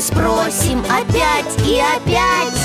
[0.00, 2.58] Мы спросим опять и опять.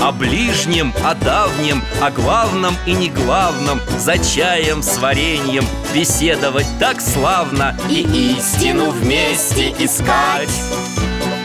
[0.00, 7.00] О ближнем, о давнем, о главном и не главном За чаем с вареньем беседовать так
[7.00, 10.48] славно И истину вместе искать.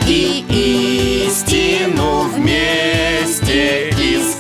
[0.08, 4.38] И истину вместе искать.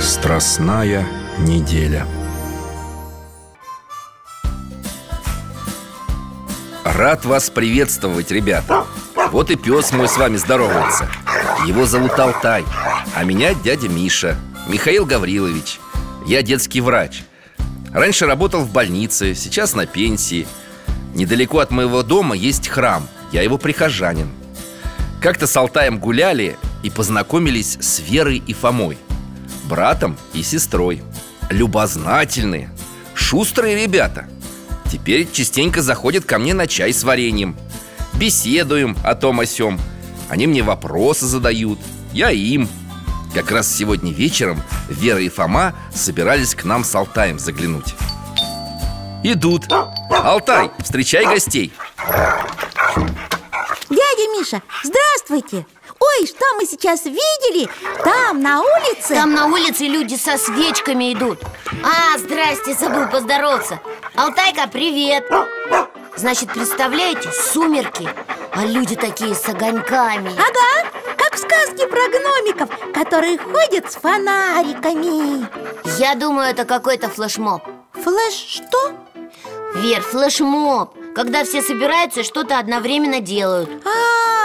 [0.00, 1.06] Страстная
[1.38, 2.08] неделя
[6.94, 8.86] Рад вас приветствовать, ребята.
[9.32, 11.10] Вот и пес мой с вами здоровается.
[11.66, 12.64] Его зовут Алтай
[13.16, 14.36] А меня дядя Миша
[14.68, 15.80] Михаил Гаврилович.
[16.24, 17.24] Я детский врач.
[17.92, 20.46] Раньше работал в больнице, сейчас на пенсии.
[21.16, 23.08] Недалеко от моего дома есть храм.
[23.32, 24.30] Я его прихожанин.
[25.20, 28.98] Как-то с Алтаем гуляли и познакомились с Верой и Фомой
[29.64, 31.02] Братом и сестрой.
[31.50, 32.70] Любознательные,
[33.14, 34.28] шустрые ребята
[34.94, 37.56] Теперь частенько заходят ко мне на чай с вареньем.
[38.12, 39.80] Беседуем о том о сём.
[40.28, 41.80] Они мне вопросы задают.
[42.12, 42.68] Я им.
[43.34, 47.92] Как раз сегодня вечером Вера и Фома собирались к нам с Алтаем заглянуть.
[49.24, 49.64] Идут.
[50.10, 51.72] Алтай, встречай гостей.
[53.90, 55.66] Дядя Миша, здравствуйте!
[56.04, 57.68] Ой, что мы сейчас видели?
[58.02, 59.14] Там, на улице?
[59.14, 61.38] Там на улице люди со свечками идут.
[61.82, 63.80] А, здрасте, забыл поздороваться.
[64.14, 65.24] Алтайка, привет.
[66.16, 68.08] Значит, представляете, сумерки
[68.52, 70.30] А люди такие с огоньками.
[70.38, 75.48] Ага, как в сказке про гномиков Которые ходят с фонариками.
[75.98, 77.62] Я думаю, это какой-то флешмоб.
[77.92, 78.92] Флэш что?
[79.76, 80.94] Вер, флешмоб.
[81.14, 83.70] Когда все собираются и что-то одновременно делают.
[83.84, 84.43] А,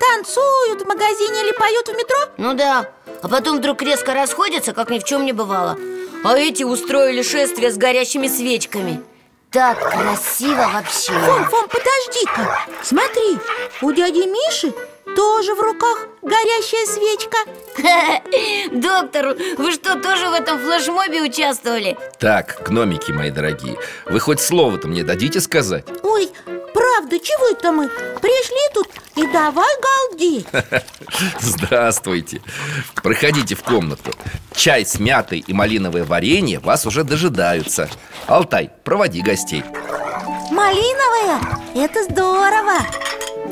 [0.00, 2.16] танцуют в магазине или поют в метро?
[2.36, 2.90] Ну да,
[3.22, 5.76] а потом вдруг резко расходятся, как ни в чем не бывало
[6.24, 9.02] А эти устроили шествие с горящими свечками
[9.50, 13.38] Так красиво вообще Фом, Фом, подожди-ка Смотри,
[13.82, 14.72] у дяди Миши
[15.14, 17.38] тоже в руках горящая свечка
[18.72, 21.96] Доктор, вы что, тоже в этом флешмобе участвовали?
[22.18, 25.86] Так, гномики мои дорогие Вы хоть слово-то мне дадите сказать?
[26.02, 26.30] Ой,
[26.76, 27.88] правда, чего это мы?
[28.20, 30.46] Пришли тут и давай галдеть
[31.40, 32.42] Здравствуйте.
[33.02, 34.12] Проходите в комнату.
[34.54, 37.88] Чай с мятой и малиновое варенье вас уже дожидаются.
[38.26, 39.62] Алтай, проводи гостей.
[40.50, 41.40] Малиновая?
[41.74, 42.78] Это здорово!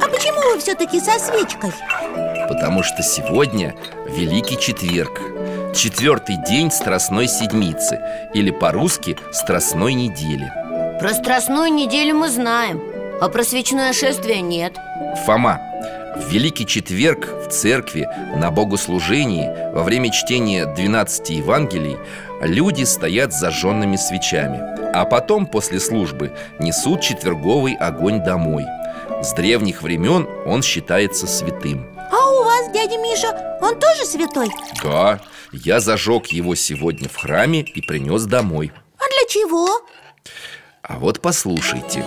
[0.02, 1.72] А почему вы все-таки со свечкой?
[2.48, 3.74] Потому что сегодня
[4.06, 5.20] Великий Четверг.
[5.74, 8.00] Четвертый день Страстной Седмицы.
[8.34, 10.52] Или по-русски Страстной недели
[11.00, 14.76] Про страстную неделю мы знаем А про свечное шествие нет.
[15.24, 15.60] Фома,
[16.16, 21.96] в Великий Четверг в церкви на богослужении Во время чтения 12 Евангелий
[22.40, 24.60] Люди стоят с зажженными свечами
[24.92, 28.64] А потом после службы несут четверговый огонь домой.
[29.22, 31.86] С древних времен он считается святым.
[31.96, 34.50] А у вас, дядя Миша, он тоже святой?
[34.82, 35.20] Да,
[35.52, 38.72] я зажег его сегодня в храме и принес домой.
[38.98, 39.80] А для чего?
[40.82, 42.04] А вот послушайте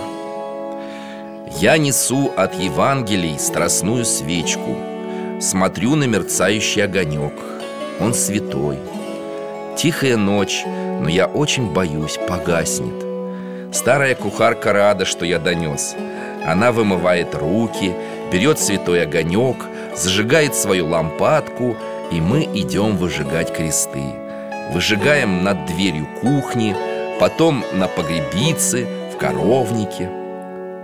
[1.56, 4.76] Я несу от Евангелий страстную свечку
[5.40, 7.32] Смотрю на мерцающий огонек.
[8.00, 8.76] Он святой.
[9.76, 13.04] Тихая ночь, но я очень боюсь, погаснет.
[13.72, 15.94] Старая кухарка рада, что я донес.
[16.44, 17.94] Она вымывает руки,
[18.32, 19.56] берет святой огонек
[19.96, 21.76] Зажигает свою лампадку
[22.12, 24.02] И мы идем выжигать кресты.
[24.72, 26.76] Выжигаем над дверью кухни
[27.18, 30.17] Потом на погребице, в коровнике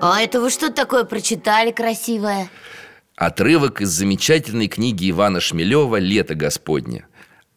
[0.07, 2.51] А это вы что такое прочитали красивое?
[3.17, 7.07] Отрывок из замечательной книги Ивана Шмелева «Лето Господне»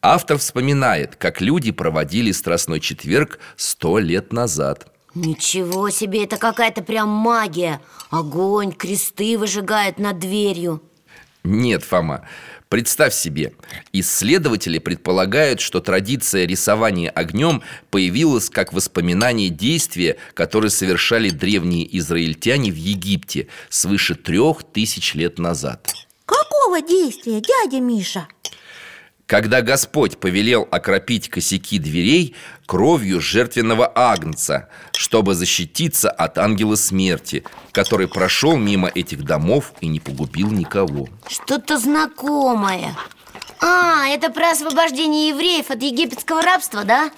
[0.00, 4.90] Автор вспоминает, как люди проводили Страстной четверг сто лет назад.
[5.14, 7.82] Ничего себе, это какая-то прям магия.
[8.08, 10.82] Огонь, кресты выжигают над дверью.
[11.44, 12.26] Нет, Фома,
[12.68, 13.52] представь себе
[13.92, 22.76] Исследователи предполагают, что традиция рисования огнем появилась как воспоминание действия, которое совершали древние израильтяне в
[22.76, 25.94] Египте свыше трех тысяч лет назад
[26.26, 28.28] Какого действия, дядя Миша?
[29.28, 32.34] Когда Господь повелел окропить косяки дверей
[32.64, 40.00] кровью жертвенного агнца, чтобы защититься от ангела смерти, который прошел мимо этих домов и не
[40.00, 41.08] погубил никого.
[41.28, 42.96] Что-то знакомое
[43.60, 47.10] А, это про освобождение евреев от египетского рабства, да?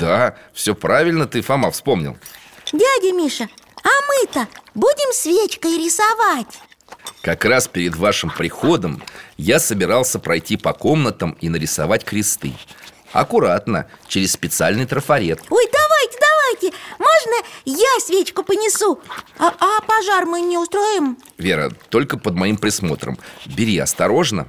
[0.00, 2.16] Да, все правильно ты, Фома, вспомнил.
[2.72, 3.48] Дядя Миша,
[3.84, 6.58] а мы-то будем свечкой рисовать?
[7.22, 9.02] Как раз перед вашим приходом
[9.36, 12.52] я собирался пройти по комнатам и нарисовать кресты.
[13.12, 15.40] Аккуратно, через специальный трафарет.
[15.50, 19.00] Ой, давайте, давайте Можно я свечку понесу?
[19.38, 21.18] А, а пожар мы не устроим?
[21.38, 23.18] Вера, только под моим присмотром.
[23.44, 24.48] Бери осторожно.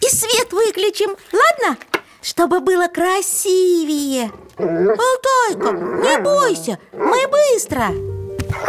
[0.00, 1.78] И свет выключим, ладно?
[2.20, 8.13] Чтобы было красивее Алтайка, не бойся, мы быстро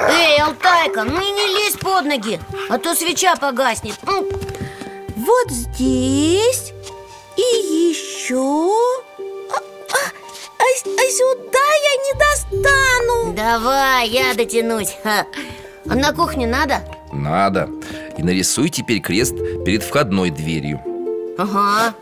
[0.10, 2.40] Эй, Алтайка, ну и не лезь под ноги
[2.70, 6.74] А то свеча погаснет Вот здесь
[7.38, 8.72] и еще
[9.52, 10.12] а, а-
[10.60, 14.96] а а сюда я не достану Давай, я дотянусь.
[15.04, 15.26] А
[15.96, 16.82] на кухне надо?
[17.12, 17.70] Надо.
[18.18, 19.36] И нарисуй теперь крест
[19.66, 20.82] перед входной дверью.
[21.38, 21.94] Ага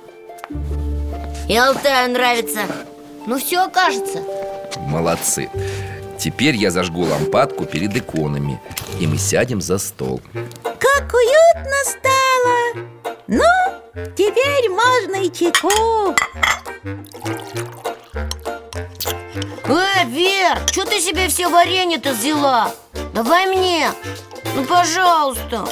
[1.50, 2.62] И Алтаю нравится
[3.26, 4.24] Ну все, кажется
[4.78, 5.50] Молодцы.
[6.24, 8.58] Теперь я зажгу лампадку перед иконами,
[8.98, 10.22] и мы сядем за стол.
[10.64, 12.88] Как уютно стало
[13.28, 13.44] Ну,
[14.16, 16.16] теперь можно и чайку
[19.66, 22.72] Э, Вер, что ты себе все варенье-то взяла?
[23.14, 23.90] Давай мне
[24.56, 25.68] Ну, пожалуйста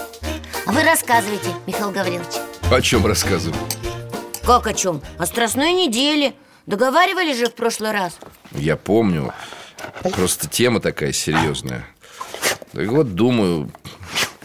[0.65, 2.35] А вы рассказывайте, Михаил Гаврилович
[2.69, 3.55] О чем рассказываю?
[4.43, 5.01] Как о чем?
[5.17, 6.33] О страстной неделе
[6.65, 8.17] Договаривали же в прошлый раз
[8.51, 9.33] Я помню.
[10.13, 11.85] Просто тема такая серьезная.
[12.73, 13.71] Так вот думаю,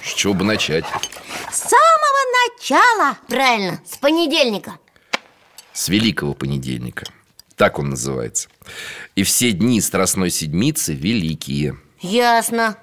[0.02, 0.84] с чего бы начать.
[1.52, 4.78] С самого начала Правильно, с понедельника
[5.72, 7.06] С Великого понедельника.
[7.56, 8.48] Так он называется.
[9.14, 11.78] И все дни Страстной Седмицы великие.
[12.00, 12.76] Ясно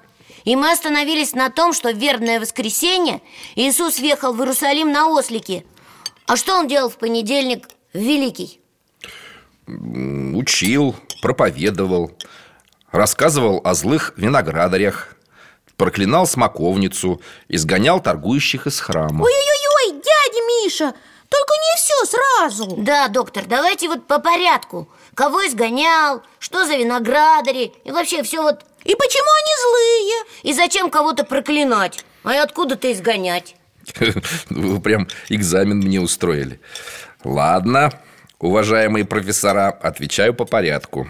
[0.44, 3.20] И мы остановились на том, что в вербное воскресенье
[3.54, 5.64] Иисус въехал в Иерусалим на ослике
[6.26, 8.60] А что он делал в понедельник в Великий?
[9.66, 12.12] Учил, проповедовал,
[12.94, 15.08] рассказывал о злых виноградарях,
[15.76, 19.24] проклинал смоковницу, изгонял торгующих из храма.
[19.24, 20.94] Ой-ой-ой, дядя Миша,
[21.28, 27.72] только не все сразу Да, доктор, давайте вот по порядку Кого изгонял, что за виноградари
[27.82, 30.24] И вообще все вот И почему они злые?
[30.42, 32.04] И зачем кого-то проклинать?
[32.22, 33.56] А и откуда-то изгонять?
[34.48, 36.60] Вы прям экзамен мне устроили
[37.24, 37.90] Ладно,
[38.38, 41.08] уважаемые профессора, отвечаю по порядку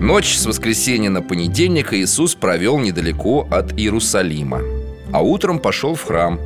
[0.00, 4.62] Ночь с воскресенья на понедельник Иисус провел недалеко от Иерусалима
[5.12, 6.40] А утром пошел в храм.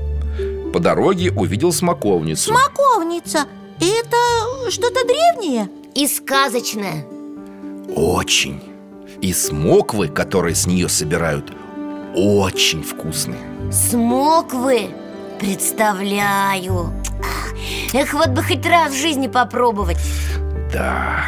[0.72, 2.52] По дороге увидел смоковницу.
[2.52, 3.46] Смоковница?
[3.78, 5.68] Это что-то древнее?
[5.94, 7.06] И сказочное.
[7.94, 8.60] Очень.
[9.20, 11.52] И смоквы, которые с нее собирают,
[12.16, 13.38] очень вкусные.
[13.70, 14.88] Смоквы?
[15.38, 16.92] Представляю.
[17.92, 19.98] Эх, вот бы хоть раз в жизни попробовать.
[20.72, 21.26] Да,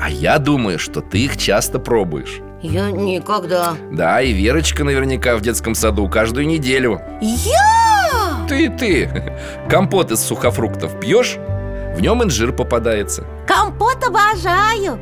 [0.00, 2.40] а я думаю, что ты их часто пробуешь.
[2.62, 3.76] Я никогда.
[3.92, 7.00] Да, и Верочка наверняка в детском саду каждую неделю.
[7.20, 8.46] Я!
[8.48, 9.32] Ты, ты.
[9.68, 11.36] Компот из сухофруктов пьешь?
[11.96, 13.26] В нем инжир попадается.
[13.46, 14.98] Компот обожаю.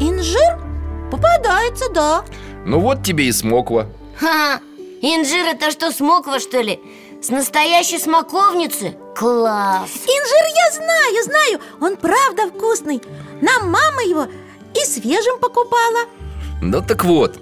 [0.00, 0.58] Инжир?
[1.10, 2.24] Попадается, да.
[2.64, 3.86] Ну вот тебе и смоква.
[4.16, 4.60] Ха,
[5.00, 6.80] инжир это что, смоква что ли?
[7.22, 8.96] С настоящей смоковницы?
[9.16, 9.90] Класс.
[10.04, 11.60] Инжир я знаю, знаю.
[11.80, 13.02] Он правда вкусный.
[13.42, 14.26] Нам мама его
[14.74, 16.06] и свежим покупала
[16.60, 17.38] Ну так вот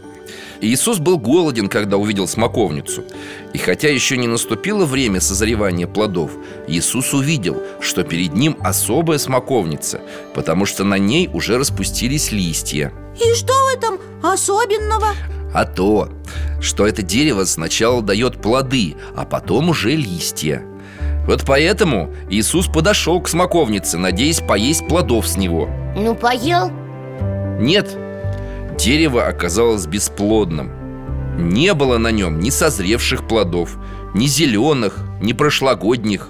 [0.60, 3.04] Иисус был голоден, когда увидел смоковницу
[3.52, 6.32] И хотя еще не наступило время созревания плодов
[6.66, 10.00] Иисус увидел, что перед ним особая смоковница
[10.34, 15.14] Потому что на ней уже распустились листья И что в этом особенного?
[15.54, 16.10] А то,
[16.60, 20.62] что это дерево сначала дает плоды, а потом уже листья
[21.26, 26.70] Вот поэтому Иисус подошел к смоковнице, надеясь поесть плодов с него Ну, поел?
[27.58, 27.98] Нет,
[28.78, 30.70] дерево оказалось бесплодным.
[31.52, 33.76] Не было на нем ни созревших плодов,
[34.14, 36.28] ни зеленых, ни прошлогодних.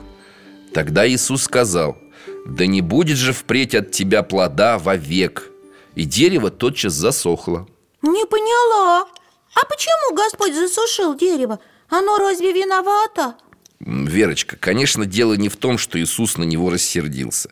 [0.73, 1.99] Тогда Иисус сказал
[2.47, 5.51] Да не будет же впредь от тебя плода вовек
[5.95, 7.67] И дерево тотчас засохло.
[8.03, 9.07] Не поняла.
[9.55, 11.59] А почему Господь засушил дерево?
[11.91, 13.35] Оно разве виновато?
[13.81, 17.51] Верочка, конечно, дело не в том, что Иисус на него рассердился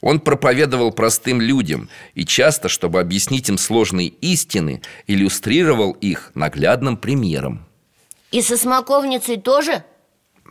[0.00, 7.66] Он проповедовал простым людям И часто, чтобы объяснить им сложные истины Иллюстрировал их наглядным примером
[8.30, 9.84] И со смоковницей тоже?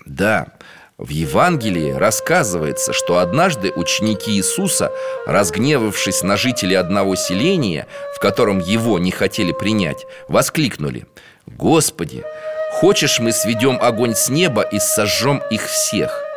[0.06, 0.53] Да,
[1.00, 4.91] в Евангелии рассказывается, что однажды ученики Иисуса,
[5.25, 7.88] разгневавшись на жителей одного селения,
[8.18, 11.06] в котором его не хотели принять, воскликнули
[11.46, 12.25] «Господи,
[12.74, 16.28] хочешь мы сведем огонь с неба и сожжем их всех?»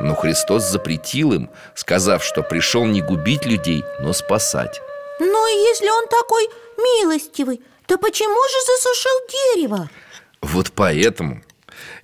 [0.00, 4.80] Но Христос запретил им, сказав, что пришел не губить людей, но спасать
[5.50, 9.90] и если он такой милостивый, то почему же засушил дерево?
[10.40, 11.42] Вот поэтому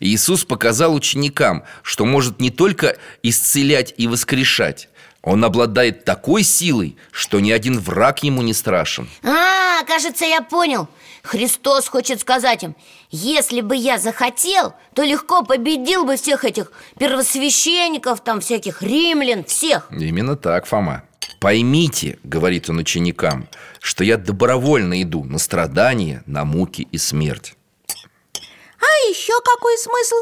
[0.00, 4.88] Иисус показал ученикам, что может не только исцелять и воскрешать
[5.26, 9.09] Он обладает такой силой, что ни один враг ему не страшен.
[9.25, 10.88] А, кажется, я понял.
[11.25, 12.76] Христос хочет сказать им
[13.11, 19.88] Если бы я захотел, то легко победил бы всех этих первосвященников Там всяких римлян, всех
[19.90, 21.02] Именно так, Фома.
[21.40, 23.49] Поймите, говорит он ученикам,
[23.80, 27.55] что я добровольно иду на страдания, на муки и смерть
[28.86, 30.16] А еще какой смысл?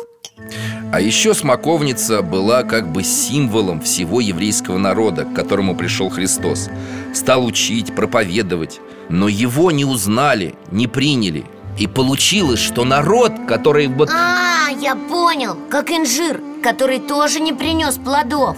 [0.92, 6.70] А еще смоковница была как бы символом всего еврейского народа, к которому пришел Христос.
[7.12, 11.44] Стал учить, проповедовать Но его не узнали, не приняли.
[11.78, 14.08] И получилось, что народ, который вот...
[14.10, 18.56] А, я понял, как инжир, который тоже не принес плодов.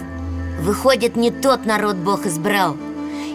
[0.61, 2.77] Выходит, не тот народ Бог избрал.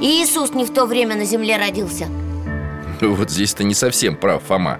[0.00, 2.08] И Иисус не в то время на земле родился.
[3.00, 4.78] Вот здесь ты не совсем прав, Фома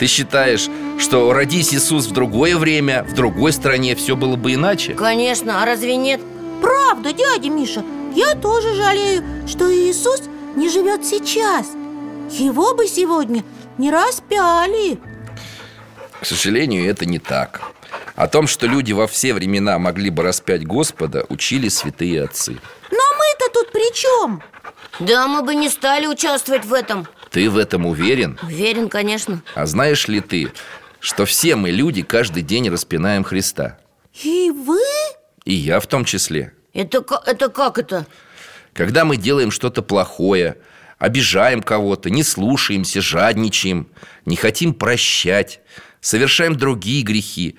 [0.00, 0.66] Ты считаешь,
[0.98, 4.94] что родись Иисус в другое время, в другой стране, все было бы иначе?
[4.94, 6.22] Конечно, а разве нет?
[6.62, 10.22] Правда, дядя Миша Я тоже жалею, что Иисус
[10.56, 11.66] не живет сейчас
[12.30, 13.44] Его бы сегодня
[13.76, 14.98] не распяли
[16.18, 17.60] К сожалению, это не так
[18.16, 22.58] О том, что люди во все времена могли бы распять Господа, учили святые отцы
[22.90, 24.42] Но мы-то тут при чем?
[24.98, 28.38] Да, мы бы не стали участвовать в этом Ты в этом уверен?
[28.42, 30.52] Уверен, конечно А знаешь ли ты,
[30.98, 33.78] что все мы, люди, каждый день распинаем Христа?
[34.22, 34.80] И вы?
[35.44, 38.06] И я в том числе Это, это как это?
[38.72, 40.58] Когда мы делаем что-то плохое,
[40.98, 43.88] обижаем кого-то, не слушаемся, жадничаем,
[44.26, 45.60] не хотим прощать,
[46.00, 47.58] совершаем другие грехи,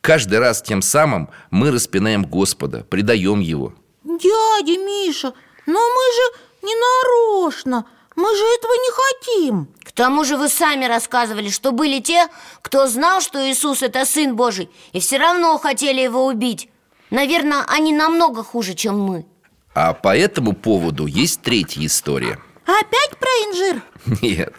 [0.00, 3.74] каждый раз тем самым мы распинаем Господа, предаем Его.
[4.04, 5.32] Дядя Миша,
[5.66, 10.84] но мы же не нарочно Мы же этого не хотим К тому же вы сами
[10.84, 12.28] рассказывали, что были те,
[12.62, 16.68] кто знал, что Иисус это Сын Божий И все равно хотели его убить
[17.10, 19.26] Наверное, они намного хуже, чем мы
[19.74, 22.38] А по этому поводу есть третья история.
[22.64, 23.82] Опять про инжир?
[24.22, 24.54] Нет,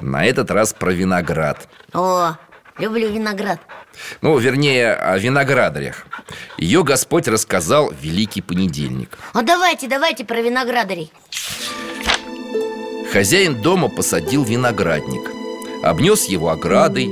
[0.00, 1.68] на этот раз про виноград.
[1.92, 2.36] О,
[2.78, 3.60] люблю виноград
[4.22, 6.06] Ну, вернее, о виноградарях.
[6.56, 9.18] Ее Господь рассказал в Великий понедельник.
[9.34, 11.12] А давайте, давайте про виноградарей
[13.12, 15.32] Хозяин дома посадил виноградник
[15.82, 17.06] Обнес его оградой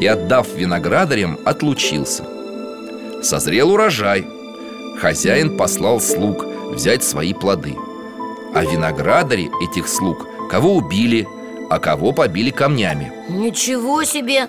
[0.00, 2.24] И, отдав виноградарям, отлучился
[3.22, 4.26] Созрел урожай
[5.00, 7.76] Хозяин послал слуг взять свои плоды
[8.52, 11.28] А виноградари этих слуг Кого убили,
[11.70, 14.48] а кого побили камнями Ничего себе!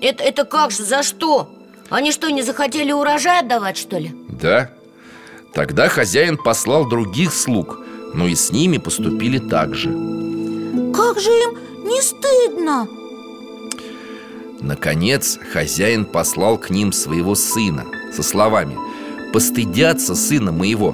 [0.00, 1.50] Это, это как же, за что?
[1.90, 4.14] Они что, не захотели урожай отдавать, что ли?
[4.28, 4.70] Да?
[5.54, 7.80] Тогда хозяин послал других слуг
[8.14, 10.15] Но и с ними поступили так же
[10.96, 12.88] Как же им не стыдно?
[14.60, 18.76] Наконец хозяин послал к ним своего сына Со словами
[19.32, 20.92] «Постыдятся сына моего»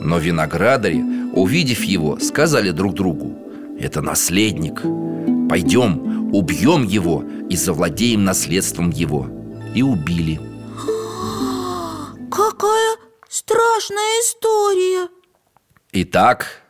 [0.00, 1.02] Но виноградари,
[1.34, 3.36] увидев его, сказали друг другу
[3.80, 4.82] Это наследник.
[5.50, 9.26] Пойдем, убьем его и завладеем наследством его
[9.74, 10.40] И убили.
[12.30, 12.96] Какая
[13.28, 15.08] страшная история!
[15.92, 16.67] Итак,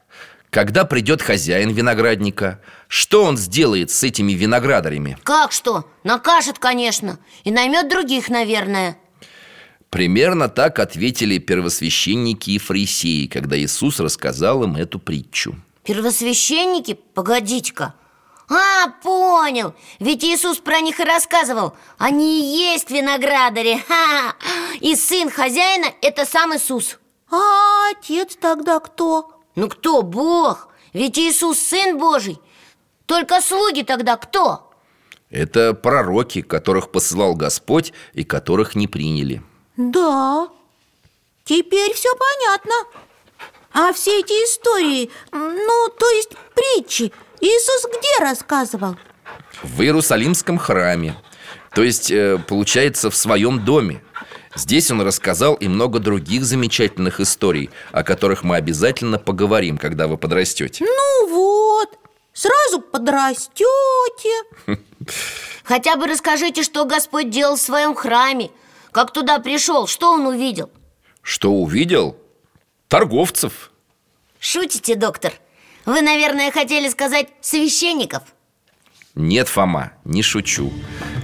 [0.50, 5.18] когда придет хозяин виноградника Что он сделает с этими виноградарями?
[5.22, 5.84] Как что?
[6.04, 8.98] Накажет, конечно И наймет других, наверное
[9.90, 15.56] Примерно так ответили первосвященники и фарисеи, когда Иисус рассказал им эту притчу.
[15.82, 16.94] Первосвященники?
[17.14, 17.94] Погодите-ка
[18.48, 24.34] А, понял Ведь Иисус про них и рассказывал Они и есть виноградари Ха!
[24.80, 26.98] И сын хозяина– это сам Иисус
[27.30, 29.37] А отец тогда кто?
[29.58, 30.02] Ну кто?
[30.02, 32.38] Бог Ведь Иисус сын Божий
[33.06, 34.70] Только слуги тогда кто?
[35.30, 39.42] Это пророки, которых посылал Господь и которых не приняли.
[39.76, 40.48] Да
[41.44, 42.72] теперь все понятно
[43.72, 48.94] А все эти истории, ну, то есть притчи Иисус где рассказывал?
[49.64, 51.16] В Иерусалимском храме
[51.74, 54.04] То есть, э, получается, в своем доме
[54.58, 60.18] Здесь он рассказал и много других замечательных историй О которых мы обязательно поговорим, когда вы
[60.18, 60.84] подрастете.
[60.84, 61.96] Ну вот,
[62.32, 63.62] сразу подрастете.
[65.62, 68.50] Хотя бы расскажите, что Господь делал в своем храме.
[68.90, 70.70] Как туда пришел, что он увидел?
[71.22, 72.16] Что увидел?
[72.88, 73.70] Торговцев.
[74.40, 75.34] Шутите, доктор?
[75.86, 78.22] Вы, наверное, хотели сказать священников
[79.18, 80.72] Нет, Фома, не шучу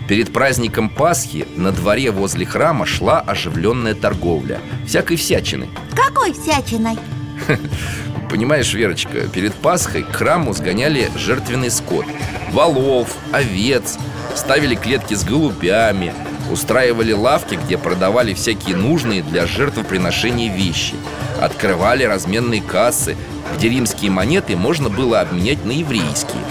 [0.08, 4.58] Перед праздником Пасхи на дворе возле храма шла оживленная торговля.
[4.84, 6.98] Всякой всячины Какой всячиной?
[8.30, 12.04] Понимаешь, Верочка, перед Пасхой к храму сгоняли жертвенный скот.
[12.50, 13.96] Волов, овец,
[14.34, 16.12] ставили клетки с голубями.
[16.50, 20.94] Устраивали лавки, где продавали всякие нужные для жертвоприношения вещи.
[21.40, 23.16] Открывали разменные кассы,
[23.56, 26.42] где римские монеты можно было обменять на еврейские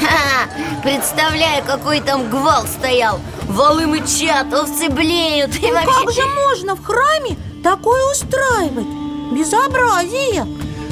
[0.83, 3.19] Представляю, какой там гвалт стоял.
[3.47, 5.91] Валы мычат, овцы блеют и Ну вообще...
[6.05, 8.87] как же можно в храме такое устраивать?
[9.31, 10.45] Безобразие!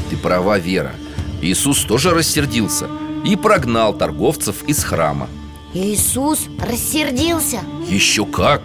[0.10, 0.94] Ты права, Вера.
[1.42, 2.88] Иисус тоже рассердился
[3.26, 5.28] и прогнал торговцев из храма.
[5.74, 7.62] Иисус рассердился?
[7.88, 8.64] Еще как!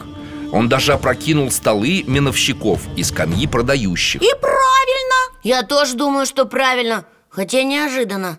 [0.52, 4.22] Он даже опрокинул столы миновщиков и скамьи продающих.
[4.22, 5.36] И правильно!
[5.42, 8.38] Я тоже думаю, что правильно, хотя неожиданно.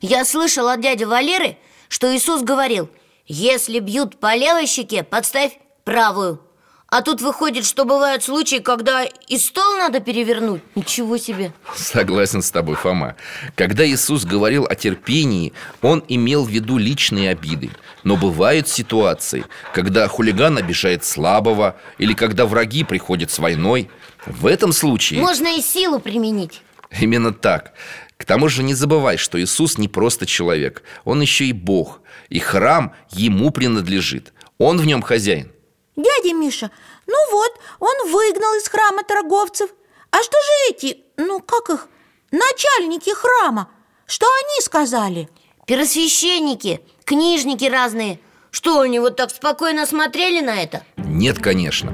[0.00, 1.56] Я слышал от дяди Валеры,
[1.88, 2.88] что Иисус говорил
[3.26, 6.40] Если бьют по левой щеке, подставь правую
[6.86, 10.62] А тут выходит, что бывают случаи, когда и стол надо перевернуть.
[10.74, 11.52] Ничего себе.
[11.74, 13.16] Согласен с тобой, Фома.
[13.54, 15.52] Когда Иисус говорил о терпении,
[15.82, 17.70] Он имел в виду личные обиды.
[18.04, 23.90] Но бывают ситуации, когда хулиган обижает слабого Или когда враги приходят с войной.
[24.26, 25.20] В этом случае...
[25.20, 26.62] Можно и силу применить.
[27.00, 27.74] Именно так
[28.18, 32.40] К тому же не забывай, что Иисус не просто человек Он еще и Бог И
[32.40, 35.52] храм Ему принадлежит Он в нем хозяин
[35.96, 36.70] Дядя Миша,
[37.06, 39.70] ну вот, он выгнал из храма торговцев
[40.10, 41.88] А что же эти, ну как их,
[42.30, 43.70] начальники храма?
[44.06, 45.28] Что они сказали?
[45.66, 50.82] Первосвященники, книжники разные Что, они вот так спокойно смотрели на это?
[50.96, 51.92] Нет, конечно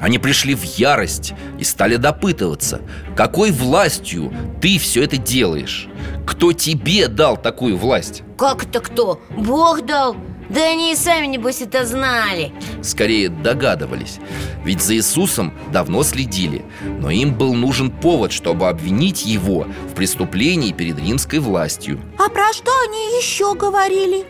[0.00, 2.80] Они пришли в ярость и стали допытываться
[3.16, 5.88] Какой властью ты все это делаешь?
[6.26, 8.22] Кто тебе дал такую власть?
[8.36, 9.20] Как это кто?
[9.30, 10.16] Бог дал?
[10.48, 14.18] Да они и сами, небось, это знали Скорее догадывались
[14.64, 20.72] Ведь за Иисусом давно следили Но им был нужен повод, чтобы обвинить его В преступлении
[20.72, 24.24] перед римской властью А про что они еще говорили?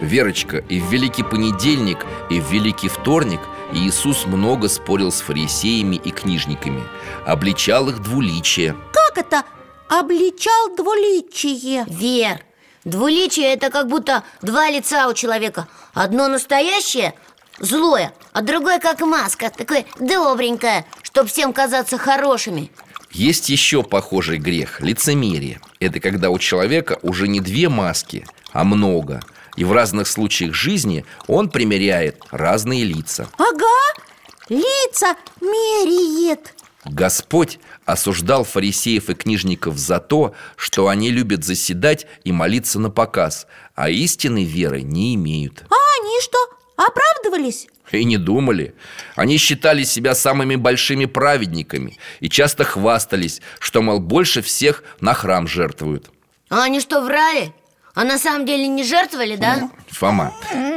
[0.00, 3.40] Верочка, и в Великий Понедельник, и в Великий Вторник
[3.72, 6.82] Иисус много спорил с фарисеями и книжниками.
[7.26, 8.76] Обличал их двуличие.
[8.92, 9.42] Как это?
[9.88, 11.84] Обличал двуличие?
[11.88, 12.40] Вер,
[12.84, 15.66] двуличие это как будто два лица у человека.
[15.94, 17.14] Одно настоящее,
[17.58, 22.70] злое, а другое как маска, такое добренькое Чтоб всем казаться хорошими.
[23.12, 25.60] Есть еще похожий грех– лицемерие.
[25.80, 29.22] Это когда у человека уже не две маски, а много
[29.56, 34.00] И в разных случаях жизни он примеряет разные лица Ага,
[34.48, 42.78] лица меряет Господь осуждал фарисеев и книжников за то, что они любят заседать и молиться
[42.78, 45.64] на показ, а истинной веры не имеют.
[45.68, 46.38] А они что,
[46.76, 47.66] оправдывались?
[47.92, 48.74] И не думали.
[49.14, 55.46] Они считали себя самыми большими праведниками и часто хвастались, что, мол, больше всех на храм
[55.46, 56.10] жертвуют.
[56.48, 57.52] А они что, врали?
[57.96, 59.70] А на самом деле не жертвовали, да?
[59.88, 60.34] Фома,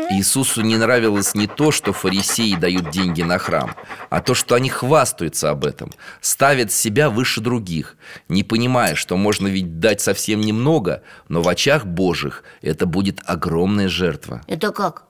[0.10, 3.75] Иисусу не нравилось не то, что фарисеи дают деньги на храм,
[4.10, 7.97] а то, что они хвастаются об этом, ставят себя выше других,
[8.29, 13.89] не понимая, что можно ведь дать совсем немного, но в очах Божьих это будет огромная
[13.89, 14.41] жертва.
[14.47, 15.03] Это как?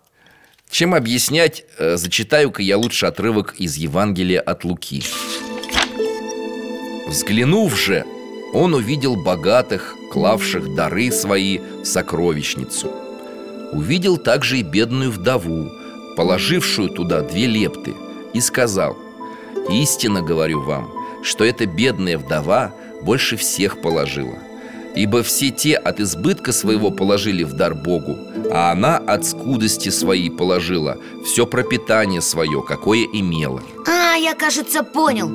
[0.67, 5.04] Чем объяснять, э, зачитаю-ка я лучше отрывок из Евангелия от Луки.
[7.08, 8.04] Взглянув же,
[8.52, 12.91] он увидел богатых, клавших дары свои в сокровищницу.
[13.72, 15.72] Увидел также и бедную вдову,
[16.15, 17.93] положившую туда две лепты,
[18.34, 18.98] и сказал,
[19.69, 20.89] «Истинно говорю вам,
[21.24, 24.38] что эта бедная вдова больше всех положила,
[24.95, 28.17] ибо все те от избытка своего положили в дар Богу,
[28.52, 33.62] а она от скудости своей положила все пропитание свое, какое имела».
[33.88, 35.30] А, я, кажется, понял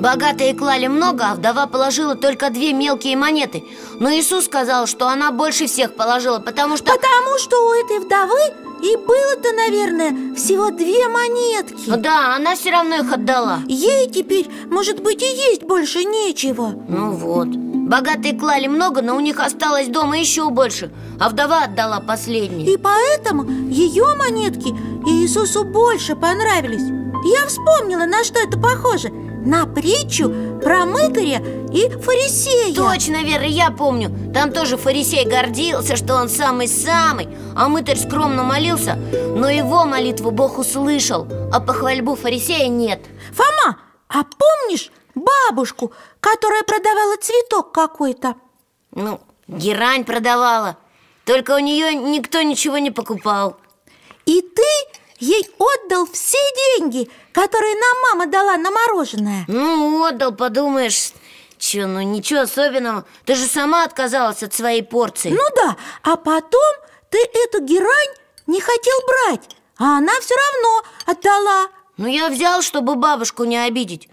[0.00, 3.64] Богатые клали много, а вдова положила только две мелкие монеты.
[3.98, 6.86] Но Иисус сказал, что она больше всех положила, потому что...
[6.86, 8.40] Потому что у этой вдовы
[8.82, 11.90] И было-то, наверное, всего две монетки.
[11.98, 13.58] Да, она все равно их отдала.
[13.66, 16.72] Ей теперь, может быть, и есть больше нечего.
[16.88, 17.48] Ну вот.
[17.48, 22.76] Богатые клали много, но у них осталось дома еще больше А вдова отдала последние И
[22.76, 24.68] поэтому ее монетки
[25.06, 26.88] Иисусу больше понравились.
[27.24, 30.28] Я вспомнила, на что это похоже На притчу
[30.60, 31.38] про мытаря
[31.72, 32.74] и фарисея.
[32.74, 34.32] Точно, Вера, я помню.
[34.34, 37.28] Там тоже фарисей гордился, что он самый-самый.
[37.56, 43.00] А мытарь скромно молился Но его молитву Бог услышал А похвальбу фарисея нет.
[43.32, 48.34] Фома, а помнишь бабушку, которая продавала цветок какой-то?
[48.92, 50.76] Ну, герань продавала.
[51.24, 53.56] Только у нее никто ничего не покупал.
[54.26, 56.38] И ты ей отдал все
[56.78, 59.44] деньги, которые нам мама дала на мороженое.
[59.48, 61.12] Ну, отдал, подумаешь.
[61.58, 63.04] Че, ну ничего особенного.
[63.26, 65.28] Ты же сама отказалась от своей порции.
[65.28, 66.74] Ну да, а потом
[67.10, 68.14] ты эту герань
[68.46, 71.68] не хотел брать А она все равно отдала.
[71.98, 74.08] Ну, я взял, чтобы бабушку не обидеть.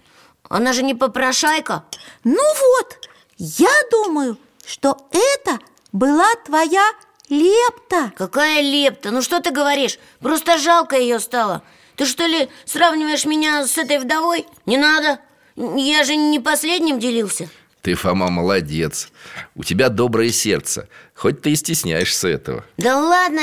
[0.50, 1.84] Она же не попрошайка.
[2.22, 5.58] Ну вот, я думаю, что это
[5.92, 6.84] была твоя
[7.28, 8.12] лепта?
[8.16, 9.10] Какая лепта?
[9.10, 9.98] Ну что ты говоришь?
[10.20, 11.62] Просто жалко ее стало.
[11.96, 14.46] Ты что ли сравниваешь меня с этой вдовой?
[14.66, 15.18] Не надо.
[15.56, 17.48] Я же не последним делился.
[17.82, 19.08] Ты, Фома, молодец.
[19.54, 20.88] У тебя доброе сердце.
[21.14, 22.64] Хоть ты и стесняешься этого.
[22.76, 23.42] Да ладно,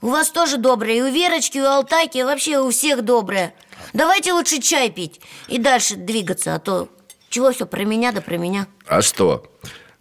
[0.00, 0.96] у вас тоже доброе.
[0.96, 3.54] И у Верочки, и у Алтайки, и вообще у всех доброе.
[3.92, 6.88] Давайте лучше чай пить и дальше двигаться А то
[7.28, 8.66] чего все про меня да про меня.
[8.86, 9.46] А что?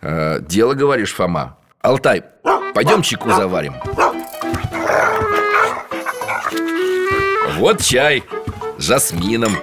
[0.01, 1.57] Э, дело говоришь, Фома
[1.87, 2.21] Алтай,
[2.73, 3.73] пойдем чайку заварим.
[7.55, 8.25] Вот чай
[8.77, 9.55] с жасмином.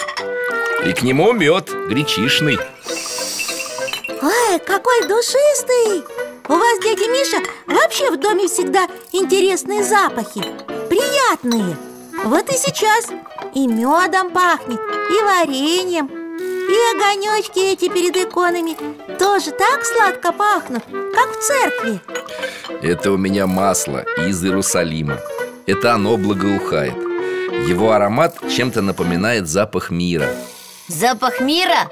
[0.87, 2.59] И к нему мед гречишный.
[4.23, 6.03] Ой, какой душистый!
[6.49, 10.45] У вас, дядя Миша, вообще в доме всегда интересные запахи.
[10.89, 11.77] Приятные.
[12.25, 13.09] Вот и сейчас
[13.55, 16.24] и медом пахнет, и вареньем
[16.69, 18.77] И огонечки эти перед иконами
[19.19, 20.83] тоже так сладко пахнут,
[21.15, 22.01] как в церкви.
[22.83, 25.19] Это у меня масло из Иерусалима.
[25.67, 26.95] Это оно благоухает.
[27.69, 30.29] Его аромат чем-то напоминает запах мира.
[30.89, 31.89] Запах мира?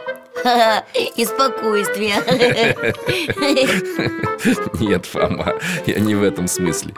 [1.16, 2.16] И спокойствия.
[4.80, 5.54] Нет, Фома,
[5.86, 6.94] я не в этом смысле.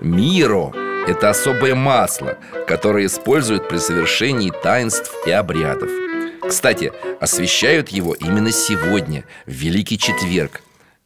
[0.00, 0.72] Миро–
[1.06, 5.90] это особое масло, которое используют при совершении таинств и обрядов
[6.46, 10.62] Кстати, освещают его именно сегодня, в Великий Четверг.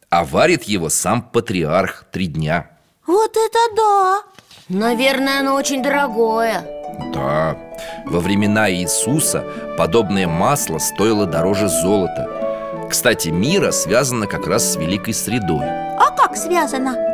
[0.09, 2.69] А варит его сам патриарх три дня.
[3.07, 4.21] Вот это да!
[4.69, 6.65] Наверное, оно очень дорогое.
[7.13, 7.57] Да,
[8.05, 9.43] во времена Иисуса
[9.77, 12.87] подобное масло стоило дороже золота.
[12.89, 15.65] Кстати, мира связана как раз с Великой Средой.
[15.65, 17.12] А как связано?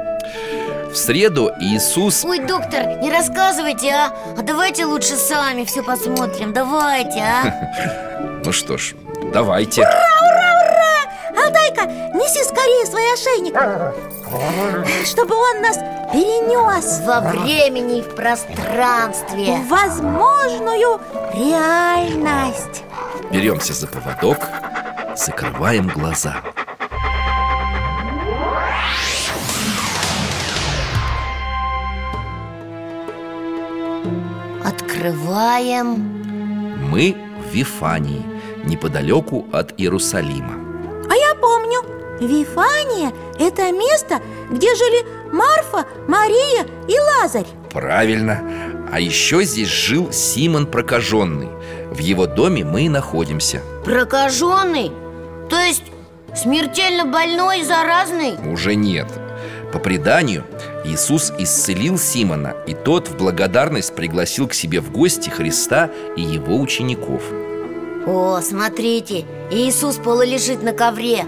[0.99, 4.11] В среду Иисус Ой, доктор, не рассказывайте, а?
[4.37, 6.51] А давайте лучше сами все посмотрим.
[6.51, 8.41] Давайте, а?
[8.43, 8.95] Ну что ж,
[9.33, 9.85] давайте.
[11.37, 13.55] Алтайка, неси скорее свой ошейник
[15.07, 15.77] Чтобы он нас
[16.11, 19.53] перенес Во времени и в пространстве.
[19.55, 20.99] В возможную
[21.33, 22.83] реальность.
[23.31, 24.39] Беремся за поводок,
[25.15, 26.43] закрываем глаза
[34.99, 35.85] Открываем.
[36.91, 38.21] Мы в Вифании,
[38.65, 40.55] неподалеку от Иерусалима.
[41.09, 41.85] А я помню,
[42.19, 44.19] Вифания– это место,
[44.51, 47.45] где жили Марфа, Мария и Лазарь.
[47.71, 48.43] Правильно.
[48.91, 51.47] А еще здесь жил Симон Прокаженный.
[51.91, 53.61] В его доме мы и находимся.
[53.85, 54.91] Прокаженный?
[55.49, 55.83] То есть
[56.35, 58.35] смертельно больной и заразный?
[58.51, 59.07] Уже нет.
[59.71, 60.43] По преданию,
[60.89, 66.57] Иисус исцелил Симона И тот в благодарность пригласил к себе в гости Христа и его
[66.59, 67.21] учеников.
[68.07, 71.25] О, смотрите, Иисус полулежит на ковре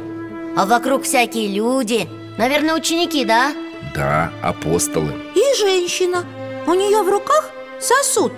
[0.58, 2.10] А вокруг всякие люди.
[2.38, 3.54] Наверное, ученики, да?
[3.94, 5.14] Да, апостолы.
[5.36, 6.24] И женщина.
[6.66, 8.32] У нее в руках сосуд.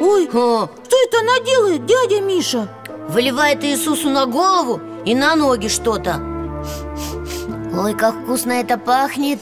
[0.00, 2.68] Ой, О, что это она делает, дядя Миша?
[3.08, 6.20] выливает Иисусу на голову и на ноги что-то.
[7.74, 9.40] Ой, как вкусно это пахнет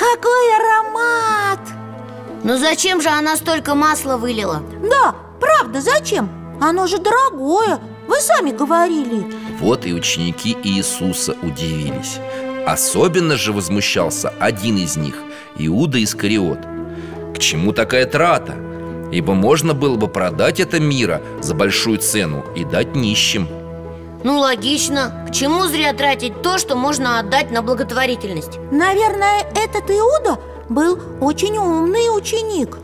[0.00, 1.60] Какой аромат!
[2.42, 4.62] Ну зачем же она столько масла вылила?
[4.82, 6.30] Да, правда, зачем?
[6.58, 9.26] Оно же дорогое, вы сами говорили
[9.60, 12.18] Вот и ученики Иисуса удивились
[12.66, 15.16] Особенно же возмущался один из них,
[15.58, 16.60] Иуда Искариот
[17.34, 18.54] К чему такая трата?
[19.12, 23.48] Ибо можно было бы продать это мира за большую цену и дать нищим
[24.22, 25.26] Ну, логично.
[25.28, 28.58] К чему зря тратить то, что можно отдать на благотворительность?
[28.70, 32.76] Наверное, этот Иуда был очень умный ученик.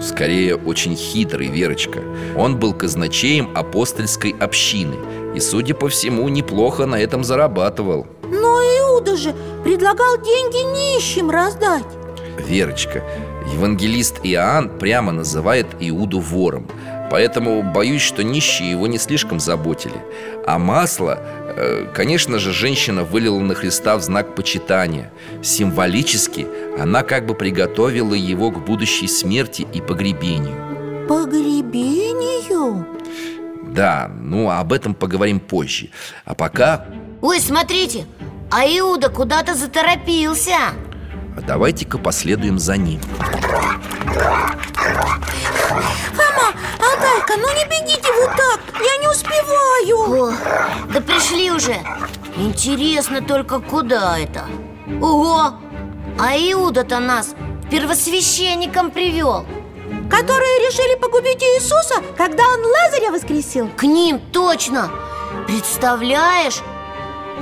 [0.00, 2.00] Скорее, очень хитрый, Верочка.
[2.36, 4.96] Он был казначеем апостольской общины
[5.34, 8.06] И, судя по всему, неплохо на этом зарабатывал.
[8.22, 11.84] Но Иуда же предлагал деньги нищим раздать.
[12.38, 13.04] Верочка,
[13.52, 16.66] евангелист Иоанн прямо называет Иуду вором
[17.10, 20.00] Поэтому боюсь, что нищие его не слишком заботили.
[20.46, 25.10] А масло, э, конечно же, женщина вылила на Христа в знак почитания.
[25.42, 26.46] Символически
[26.78, 31.06] она как бы приготовила его к будущей смерти и погребению.
[31.08, 32.86] Погребению?
[33.74, 35.90] Да, ну об этом поговорим позже.
[36.24, 36.86] А пока
[37.20, 38.06] Ой, смотрите,
[38.50, 40.56] а Иуда куда-то заторопился
[41.40, 43.00] давайте-ка последуем за ним
[46.12, 50.32] Фома, Алтайка, ну не бегите вы так, я не успеваю О,
[50.92, 51.76] да пришли уже
[52.36, 54.44] Интересно только, куда это?
[55.00, 55.54] Ого!
[56.18, 57.34] А Иуда-то нас
[57.70, 59.44] первосвященником привел
[60.10, 64.90] Которые решили погубить Иисуса, когда он Лазаря воскресил К ним точно
[65.46, 66.60] Представляешь?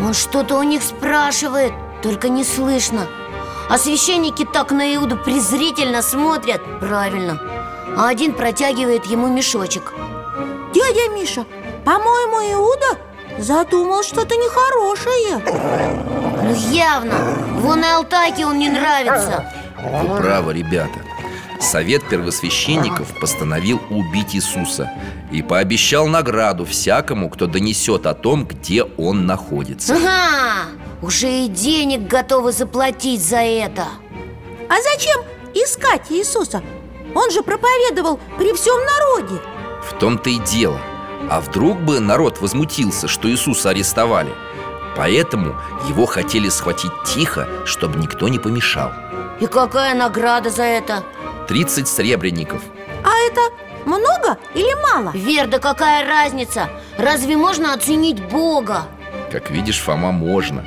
[0.01, 3.07] Он что-то у них спрашивает Только не слышно
[3.69, 6.63] А священники так на Иуду презрительно смотрят.
[6.81, 7.39] Правильно.
[7.97, 9.93] А один протягивает ему мешочек.
[10.73, 11.45] Дядя Миша,
[11.85, 12.99] по-моему, Иуда
[13.39, 15.43] задумал что-то нехорошее.
[16.43, 17.15] Ну явно.
[17.61, 19.53] Вон и Алтайке он не нравится.
[19.83, 21.01] Вы правы, ребята.
[21.61, 24.91] Совет первосвященников постановил убить Иисуса
[25.31, 29.95] И пообещал награду всякому, кто донесет о том, где он находится.
[29.95, 30.71] Ага,
[31.03, 33.87] уже и денег готовы заплатить за это.
[34.69, 35.23] А зачем
[35.55, 36.63] искать Иисуса?
[37.15, 39.41] Он же проповедовал при всем народе.
[39.83, 40.81] В том-то и дело.
[41.31, 44.33] А вдруг бы народ возмутился, что Иисуса арестовали?
[44.97, 45.55] Поэтому
[45.89, 48.93] его хотели схватить тихо, чтобы никто не помешал.
[49.41, 51.05] И какая награда за это?
[51.49, 52.63] 30 сребреников.
[53.05, 53.41] А это
[53.89, 55.13] много или мало?
[55.15, 56.69] Вер, да какая разница?
[56.97, 58.87] Разве можно оценить Бога?
[59.33, 60.65] Как видишь, Фома, можно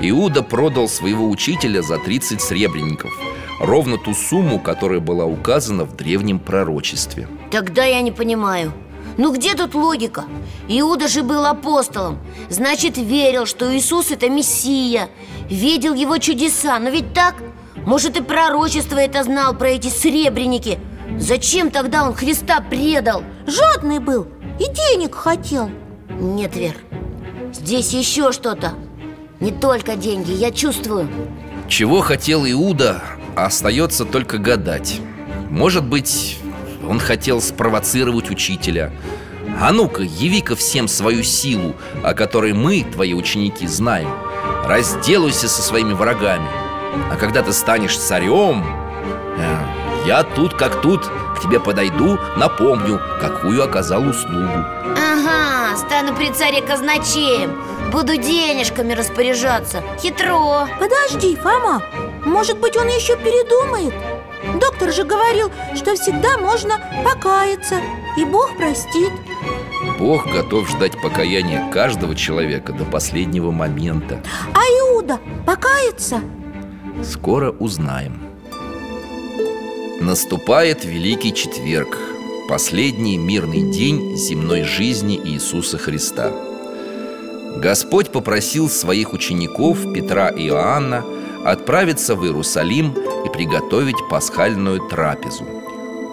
[0.00, 3.12] Иуда продал своего учителя за 30 сребреников
[3.60, 8.72] Ровно ту сумму, которая была указана в древнем пророчестве Тогда я не понимаю
[9.16, 10.24] Ну где тут логика?
[10.68, 15.08] Иуда же был апостолом Значит, верил, что Иисус это Мессия
[15.48, 17.36] Видел его чудеса, но ведь так?
[17.86, 20.78] Может, и пророчество это знал про эти сребреники
[21.18, 23.22] Зачем тогда он Христа предал?
[23.46, 24.26] Жадный был
[24.58, 25.70] и денег хотел.
[26.08, 26.74] Нет, Вер,
[27.52, 28.74] здесь еще что-то.
[29.40, 31.08] Не только деньги, я чувствую.
[31.68, 33.02] Чего хотел Иуда,
[33.36, 35.00] остается только гадать.
[35.50, 36.38] Может быть,
[36.88, 38.92] он хотел спровоцировать учителя.
[39.60, 44.08] А ну-ка, яви-ка всем свою силу, о которой мы, твои ученики, знаем.
[44.66, 46.48] Разделайся со своими врагами.
[47.10, 48.64] А когда ты станешь царем
[49.36, 49.73] э,
[50.04, 51.06] Я тут как тут.
[51.34, 54.64] К тебе подойду, напомню, какую оказал услугу.
[54.96, 57.52] Ага, стану при царе казначеем.
[57.90, 59.82] Буду денежками распоряжаться.
[60.00, 60.68] Хитро.
[60.78, 61.82] Подожди, Фома.
[62.24, 63.94] Может быть, он еще передумает?
[64.60, 67.76] Доктор же говорил, что всегда можно покаяться
[68.18, 69.10] И Бог простит.
[69.98, 74.22] Бог готов ждать покаяния каждого человека до последнего момента.
[74.52, 76.20] А Иуда покается?
[77.02, 78.33] Скоро узнаем
[80.04, 81.98] Наступает Великий Четверг
[82.46, 86.30] Последний мирный день земной жизни Иисуса Христа.
[87.56, 91.02] Господь попросил своих учеников Петра и Иоанна
[91.46, 92.92] Отправиться в Иерусалим
[93.24, 95.46] и приготовить пасхальную трапезу.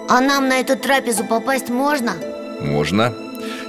[0.07, 2.13] А нам на эту трапезу попасть можно?
[2.61, 3.13] Можно.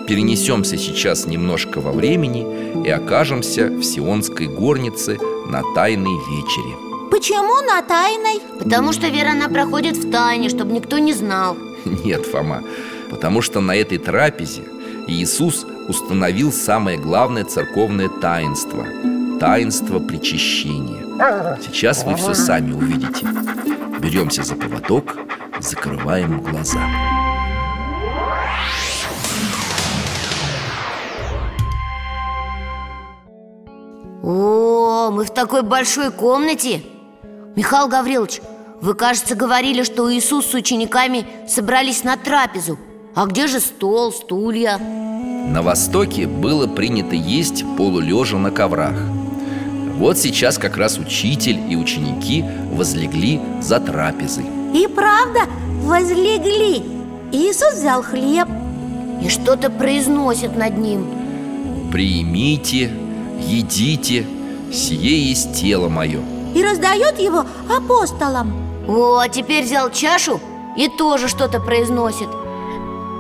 [0.07, 7.83] Перенесемся сейчас немножко во времени И окажемся в Сионской горнице на Тайной вечере Почему на
[7.83, 8.41] тайной?
[8.59, 11.59] Потому что Вера она проходит в тайне, чтобы никто не знал.
[11.85, 12.63] Нет, Фома,
[13.11, 14.63] потому что на этой трапезе
[15.07, 18.87] Иисус установил самое главное церковное таинство
[19.39, 21.03] Таинство причащения.
[21.61, 23.27] Сейчас вы все сами увидите.
[24.01, 25.15] Беремся за поводок,
[25.61, 26.81] закрываем глаза.
[34.23, 36.81] О, мы в такой большой комнате
[37.55, 38.41] Михаил Гаврилович,
[38.81, 42.79] вы, кажется, говорили, что Иисус с учениками собрались на трапезу.
[43.15, 44.79] А где же стол, стулья?
[44.79, 48.97] На Востоке было принято есть полулежа на коврах.
[49.99, 54.47] Вот сейчас как раз учитель и ученики возлегли за трапезой.
[54.75, 55.41] И правда
[55.83, 56.83] возлегли.
[57.33, 58.49] Иисус взял хлеб.
[59.23, 61.07] И что-то произносит над ним.
[61.93, 62.91] Примите,
[63.47, 64.27] едите,
[64.73, 66.21] сие есть тело мое
[66.55, 68.53] и раздает его апостолам.
[68.89, 70.41] О, а теперь взял чашу
[70.77, 72.29] и тоже что-то произносит.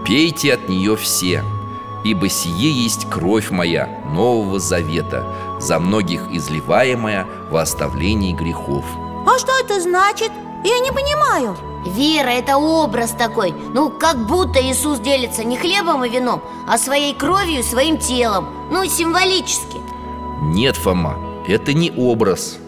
[0.04, 1.44] Пейте от нее все
[2.04, 5.24] Ибо сие есть кровь моя Нового Завета
[5.60, 8.84] За многих изливаемая во оставлении грехов
[9.26, 10.32] А что это значит?
[10.64, 11.56] Я не понимаю.
[11.84, 13.52] Вера– это образ такой.
[13.74, 18.48] Ну, как будто Иисус делится не хлебом и вином А своей кровью и своим телом.
[18.70, 19.78] Ну, символически.
[20.42, 21.16] Нет, Фома,
[21.46, 22.58] это не образ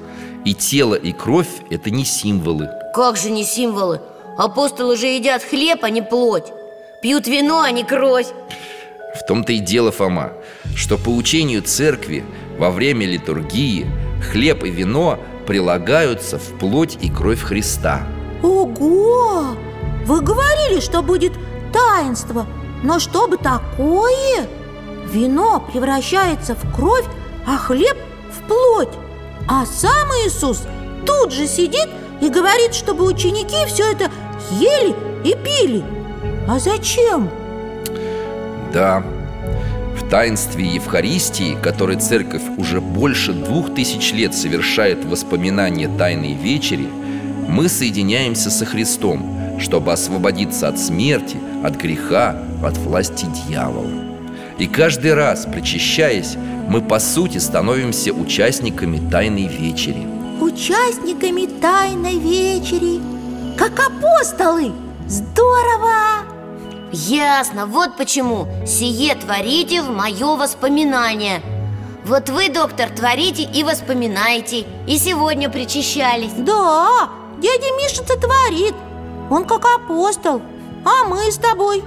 [0.45, 4.01] И тело, и кровь– это не символы Как же не символы?
[4.37, 6.53] Апостолы же едят хлеб, а не плоть
[7.03, 8.27] Пьют вино, а не кровь
[9.17, 10.33] В том-то и дело, Фома,
[10.77, 12.25] что по учению церкви
[12.59, 13.87] во время литургии
[14.31, 18.07] хлеб и вино прилагаются в плоть и кровь Христа.
[18.43, 19.57] Ого!
[20.07, 21.33] Вы говорили, что будет
[21.73, 22.47] таинство
[22.83, 24.47] Но что бы такое?
[25.07, 27.07] Вино превращается в кровь,
[27.47, 27.97] а хлеб
[28.31, 28.93] в плоть
[29.47, 30.63] А сам Иисус
[31.07, 31.89] тут же сидит
[32.21, 34.11] и говорит, чтобы ученики все это
[34.51, 35.85] ели и пили
[36.49, 37.29] А зачем?
[38.73, 39.05] Да,
[39.97, 46.89] в таинстве Евхаристии, которое церковь уже больше двух тысяч лет совершает в воспоминание Тайной Вечери,
[47.49, 54.05] мы соединяемся со Христом, чтобы освободиться от смерти, от греха, от власти дьявола.
[54.59, 56.37] И каждый раз, причащаясь,
[56.69, 60.07] мы по сути становимся участниками Тайной Вечери.
[60.41, 63.01] Участниками Тайной Вечери.
[63.57, 64.73] Как апостолы.
[65.07, 66.25] Здорово!
[66.93, 68.47] Ясно, вот почему.
[68.67, 71.43] Сие творите в мое воспоминание.
[72.05, 74.67] Вот вы, доктор, творите и воспоминаете.
[74.87, 76.33] И сегодня причащались.
[76.37, 78.75] Да, дядя Миша-то творит.
[79.31, 80.43] Он как апостол.
[80.85, 81.83] А мы с тобой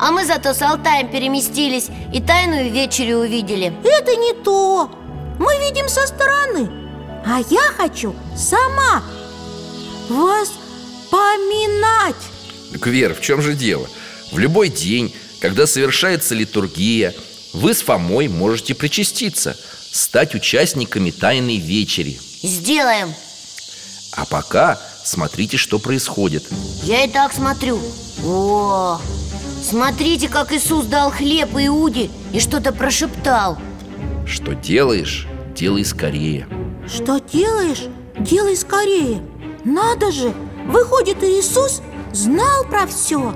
[0.00, 4.90] А мы зато с Алтаем переместились И тайную вечерю увидели Это не то
[5.38, 6.70] Мы видим со стороны
[7.26, 9.02] А я хочу сама
[11.10, 12.16] Воспоминать
[12.72, 13.86] Так, Вера, в чем же дело?
[14.32, 17.14] В любой день, когда совершается литургия,
[17.52, 19.56] вы с Фомой можете причаститься,
[19.90, 22.18] стать участниками Тайной Вечери.
[22.42, 23.12] Сделаем
[24.12, 26.44] А пока смотрите, что происходит.
[26.84, 27.80] Я и так смотрю
[28.24, 29.00] О,
[29.62, 33.58] смотрите, как Иисус дал хлеб Иуде И что-то прошептал
[34.26, 36.46] Что делаешь, делай скорее.
[36.86, 37.84] Что делаешь?
[38.18, 39.22] Делай скорее
[39.64, 40.32] Надо же!
[40.66, 43.34] Выходит, Иисус знал про все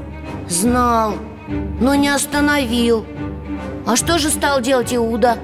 [0.48, 1.14] Знал,
[1.80, 3.04] но не остановил
[3.87, 5.38] А что же стал делать Иуда?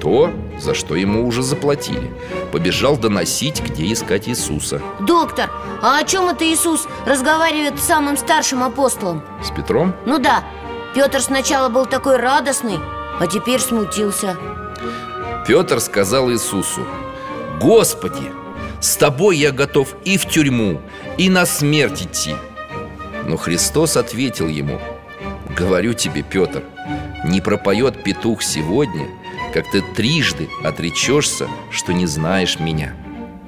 [0.00, 2.12] То, за что ему уже заплатили.
[2.52, 4.80] Побежал доносить, где искать Иисуса.
[5.00, 5.50] Доктор,
[5.82, 9.22] а о чем это Иисус разговаривает с самым старшим апостолом?
[9.42, 9.94] С Петром?
[10.06, 10.44] Ну да,
[10.94, 12.78] Петр сначала был такой радостный,
[13.20, 14.36] а теперь смутился
[15.46, 16.86] Петр сказал Иисусу
[17.60, 18.32] Господи,
[18.80, 20.80] с тобой я готов и в тюрьму,
[21.18, 22.34] и на смерть идти
[23.26, 24.80] Но Христос ответил ему
[25.56, 26.62] Говорю тебе, Петр,
[27.24, 29.08] не пропоет петух сегодня,
[29.56, 32.94] как ты трижды отречешься, что не знаешь меня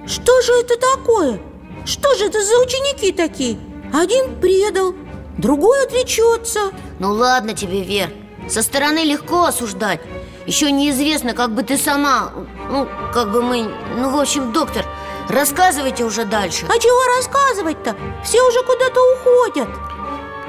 [0.06, 1.38] Что же это такое?
[1.84, 3.58] Что же это за ученики такие?
[3.92, 4.94] Один предал,
[5.36, 8.08] другой отречется Ну ладно тебе, Вер,
[8.48, 10.00] со стороны легко осуждать
[10.46, 12.32] Еще неизвестно, как бы ты сама,
[12.70, 14.86] ну, как бы мы, ну, в общем, доктор
[15.28, 17.94] Рассказывайте уже дальше А чего рассказывать-то?
[18.24, 19.68] Все уже куда-то уходят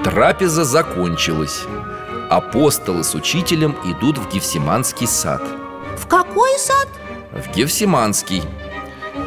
[0.06, 1.64] Трапеза закончилась
[2.30, 5.42] Апостолы с учителем идут в Гефсиманский сад.
[5.98, 6.88] В какой сад?
[7.32, 8.44] В Гефсиманский.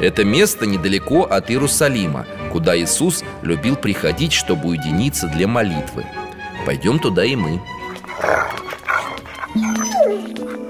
[0.00, 6.06] Это место недалеко от Иерусалима Куда Иисус любил приходить, чтобы уединиться для молитвы.
[6.64, 7.60] Пойдем туда и мы.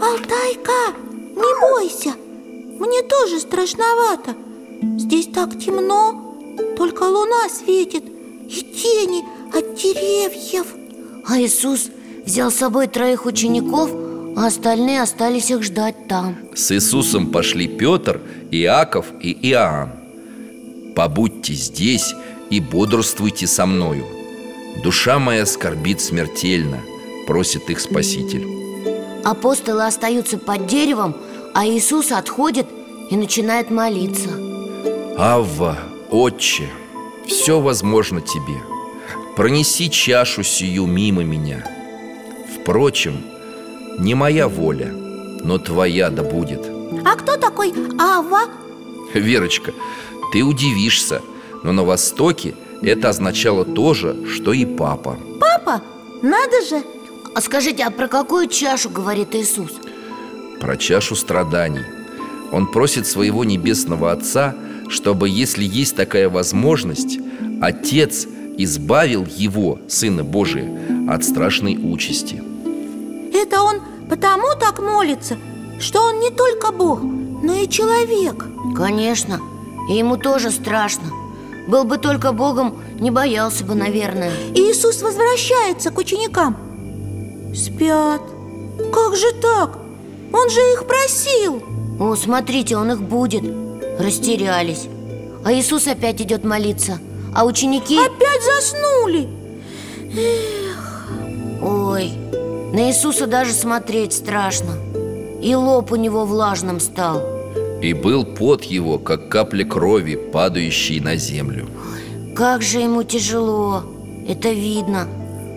[0.00, 0.96] Алтайка,
[1.36, 2.14] не бойся.
[2.80, 4.34] Мне тоже страшновато.
[4.98, 6.34] Здесь так темно
[6.78, 8.04] Только луна светит
[8.48, 9.22] И тени
[9.54, 10.66] от деревьев.
[11.26, 11.90] А Иисус
[12.24, 13.90] взял с собой троих учеников,
[14.36, 16.36] а остальные остались их ждать там.
[16.54, 19.90] С Иисусом пошли Петр, Иаков и Иоанн.
[20.94, 22.14] Побудьте здесь
[22.50, 24.04] и бодрствуйте со мною.
[24.82, 26.78] Душа моя скорбит смертельно,
[27.26, 28.46] просит их Спаситель.
[29.24, 31.16] Апостолы остаются под деревом,
[31.54, 32.66] а Иисус отходит
[33.10, 34.30] и начинает молиться.
[35.16, 35.78] Авва,
[36.10, 36.68] Отче,
[37.26, 38.60] все возможно тебе.
[39.36, 41.64] Пронеси чашу сию мимо меня
[42.62, 43.24] Впрочем,
[43.98, 44.92] не моя воля,
[45.42, 46.60] но твоя да будет
[47.04, 48.42] А кто такой Ава?
[49.14, 49.72] Верочка,
[50.32, 51.22] ты удивишься,
[51.64, 55.82] но на Востоке это означало то же, что и папа Папа?
[56.22, 56.84] Надо же
[57.34, 59.72] А скажите, а про какую чашу говорит Иисус?
[60.60, 61.84] Про чашу страданий
[62.52, 64.54] Он просит своего небесного Отца,
[64.88, 67.18] чтобы, если есть такая возможность,
[67.60, 70.70] Отец избавил его, Сына Божия,
[71.08, 72.42] от страшной участи.
[73.42, 75.36] Это он потому так молится,
[75.80, 78.44] что он не только Бог, но и человек.
[78.76, 79.40] Конечно,
[79.90, 81.08] и ему тоже страшно.
[81.66, 84.30] Был бы только Богом, не боялся бы, наверное.
[84.54, 86.56] Иисус возвращается к ученикам.
[87.52, 88.22] Спят.
[88.92, 89.78] Как же так?
[90.32, 91.62] Он же их просил.
[91.98, 93.42] О, смотрите, он их будет.
[93.98, 94.86] Растерялись.
[95.44, 97.00] А Иисус опять идет молиться.
[97.34, 97.98] А ученики...
[97.98, 99.28] Опять заснули.
[101.60, 102.12] Ой,
[102.72, 104.76] на Иисуса даже смотреть страшно.
[105.42, 107.22] И лоб у него влажным стал.
[107.82, 111.68] И был пот его, как капля крови, падающей на землю.
[112.34, 113.82] Как же ему тяжело
[114.26, 115.06] Это видно.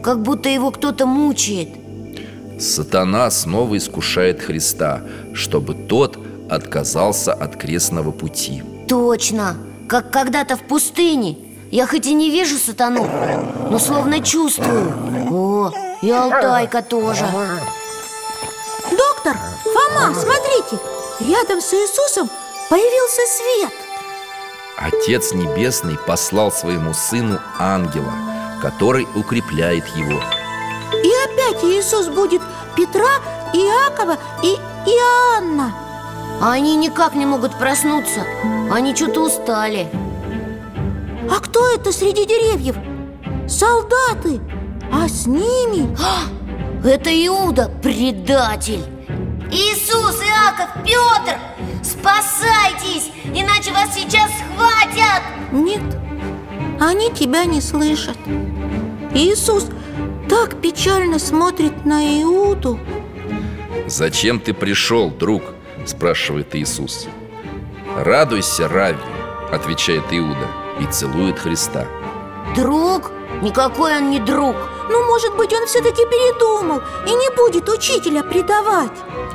[0.04, 1.70] Как будто его кто-то мучает.
[2.60, 5.02] Сатана снова искушает Христа,
[5.34, 6.18] чтобы тот
[6.50, 8.64] отказался от крестного пути.
[8.88, 9.56] Точно,
[9.88, 11.38] как когда-то в пустыне.
[11.72, 13.08] Я хоть и не вижу сатану,
[13.70, 14.94] но словно чувствую.
[15.32, 15.72] О,
[16.02, 17.26] и Алтайка тоже.
[18.92, 20.80] Доктор, Фома, смотрите
[21.20, 22.30] Рядом с Иисусом
[22.70, 23.74] появился свет.
[24.78, 28.12] Отец Небесный послал своему сыну ангела,
[28.62, 30.22] который укрепляет его.
[30.92, 32.42] И опять Иисус будет
[32.76, 33.22] Петра,
[33.54, 35.74] Иакова и Иоанна.
[36.42, 38.26] А они никак не могут проснуться.
[38.70, 39.90] Они что-то устали.
[41.32, 42.76] А кто это среди деревьев?
[43.48, 44.42] Солдаты
[44.92, 45.96] А с ними?
[46.86, 48.84] Это Иуда, предатель.
[49.52, 51.40] Иисус, Иаков, Петр,
[51.84, 55.24] спасайтесь, иначе вас сейчас схватят.
[55.52, 55.82] Нет,
[56.80, 58.18] они тебя не слышат.
[59.14, 59.68] Иисус
[60.30, 62.80] так печально смотрит на Иуду.
[63.88, 65.44] «Зачем ты пришел, друг?»–
[65.86, 67.08] спрашивает Иисус.
[67.96, 68.98] «Радуйся, Рави»,–
[69.52, 70.48] отвечает Иуда
[70.80, 71.86] и целует Христа.
[72.56, 73.12] Друг?
[73.42, 74.56] Никакой он не друг
[74.90, 78.92] Ну, может быть, он все-таки передумал И не будет учителя предавать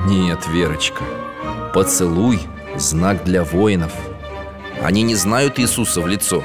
[0.06, 1.02] Нет, Верочка,
[1.74, 2.40] поцелуй–
[2.76, 3.92] знак для воинов
[4.82, 6.42] Они не знают Иисуса в лицо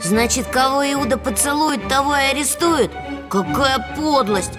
[0.00, 2.92] Значит, кого Иуда поцелует, того и арестуют?
[3.28, 4.52] Какая подлость!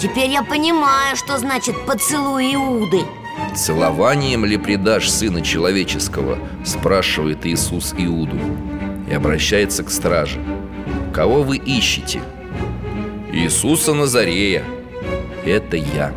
[0.00, 3.02] Теперь я понимаю, что значит поцелуй Иуды
[3.54, 6.38] Целованием ли предашь Сына Человеческого?
[6.64, 8.38] Спрашивает Иисус Иуду
[9.08, 10.40] И обращается к страже
[11.12, 12.22] Кого вы ищете?
[13.38, 14.64] Иисуса Назарея.
[15.46, 16.12] Это я.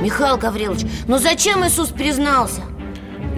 [0.00, 2.62] Михаил Гаврилович, ну зачем Иисус признался?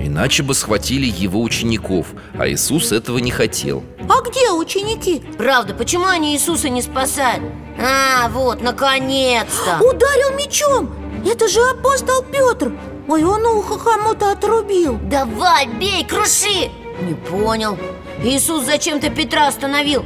[0.01, 2.07] Иначе бы схватили его учеников
[2.39, 3.83] А Иисус этого не хотел.
[4.09, 5.21] А где ученики?
[5.37, 7.43] Правда, почему они Иисуса не спасают?
[7.81, 9.85] А, вот, наконец-то.
[9.85, 10.95] Ударил мечом.
[11.27, 12.73] Это же апостол Петр.
[13.09, 14.97] Ой, он ухо кому-то отрубил.
[15.03, 16.71] Давай, бей, круши.
[17.03, 17.77] Не понял.
[18.23, 20.05] Иисус зачем-то Петра остановил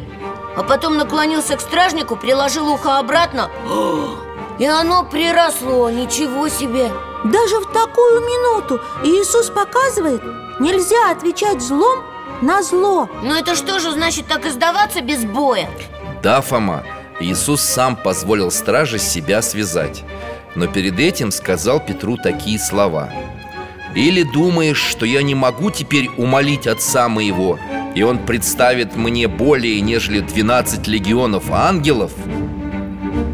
[0.56, 3.50] А потом наклонился к стражнику, приложил ухо обратно
[4.58, 6.90] И оно приросло, ничего себе!
[7.24, 10.22] Даже в такую минуту Иисус показывает
[10.60, 12.00] Нельзя отвечать злом
[12.42, 13.08] на зло.
[13.22, 15.68] Но это что же значит так и сдаваться без боя?
[16.22, 16.84] Да, Фома,
[17.20, 20.04] Иисус сам позволил страже себя связать.
[20.54, 23.10] Но перед этим сказал Петру такие слова.
[23.94, 27.58] Или думаешь, что я не могу теперь умолить отца моего
[27.94, 32.12] И он представит мне более, нежели 12 легионов ангелов?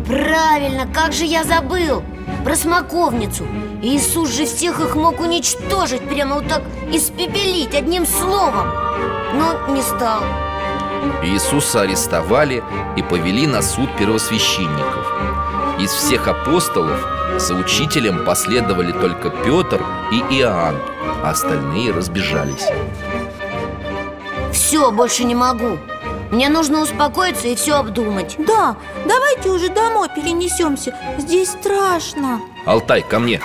[0.07, 2.03] Правильно, как же я забыл
[2.45, 3.47] Про смоковницу.
[3.83, 8.67] Иисус же всех их мог уничтожить Прямо вот так испепелить одним словом.
[9.35, 10.23] Но не стал.
[11.23, 12.63] Иисуса арестовали
[12.97, 15.07] и повели на суд первосвященников.
[15.79, 17.07] Из всех апостолов
[17.39, 20.75] за учителем последовали только Петр и Иоанн
[21.23, 22.67] а Остальные разбежались
[24.69, 25.79] Все, больше не могу.
[26.31, 28.37] Мне нужно успокоиться и все обдумать.
[28.37, 32.43] Да, давайте уже домой перенесемся Здесь страшно.
[32.67, 33.41] Алтай, ко мне.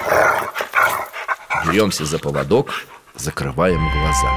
[1.65, 2.73] Беремся за поводок,
[3.15, 4.33] закрываем глаза.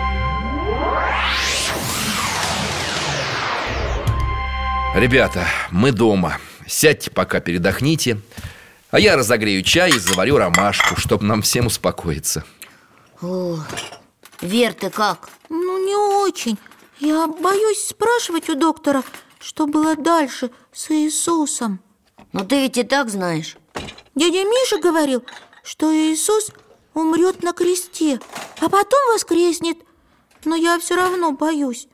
[4.95, 6.39] Ребята, мы дома.
[6.69, 8.21] Сядьте пока, передохните.
[8.93, 12.45] А я разогрею чай и заварю ромашку Чтобы нам всем успокоиться.
[13.21, 13.59] О,
[14.41, 15.29] Вер, ты как?
[15.49, 16.57] Ну, не очень
[16.99, 19.03] Я боюсь спрашивать у доктора
[19.39, 21.81] Что было дальше с Иисусом.
[22.33, 23.57] Ну ты ведь и так знаешь.
[24.15, 25.25] Дядя Миша говорил,
[25.63, 26.51] что Иисус
[26.95, 28.21] умрет на кресте
[28.61, 29.79] А потом воскреснет.
[30.45, 31.89] Но я все равно боюсь.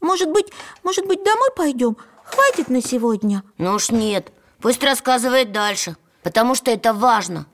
[0.00, 1.96] Может быть, может быть, домой пойдем?
[2.24, 3.42] Хватит на сегодня.
[3.58, 7.46] Ну уж нет, пусть рассказывает дальше Потому что это важно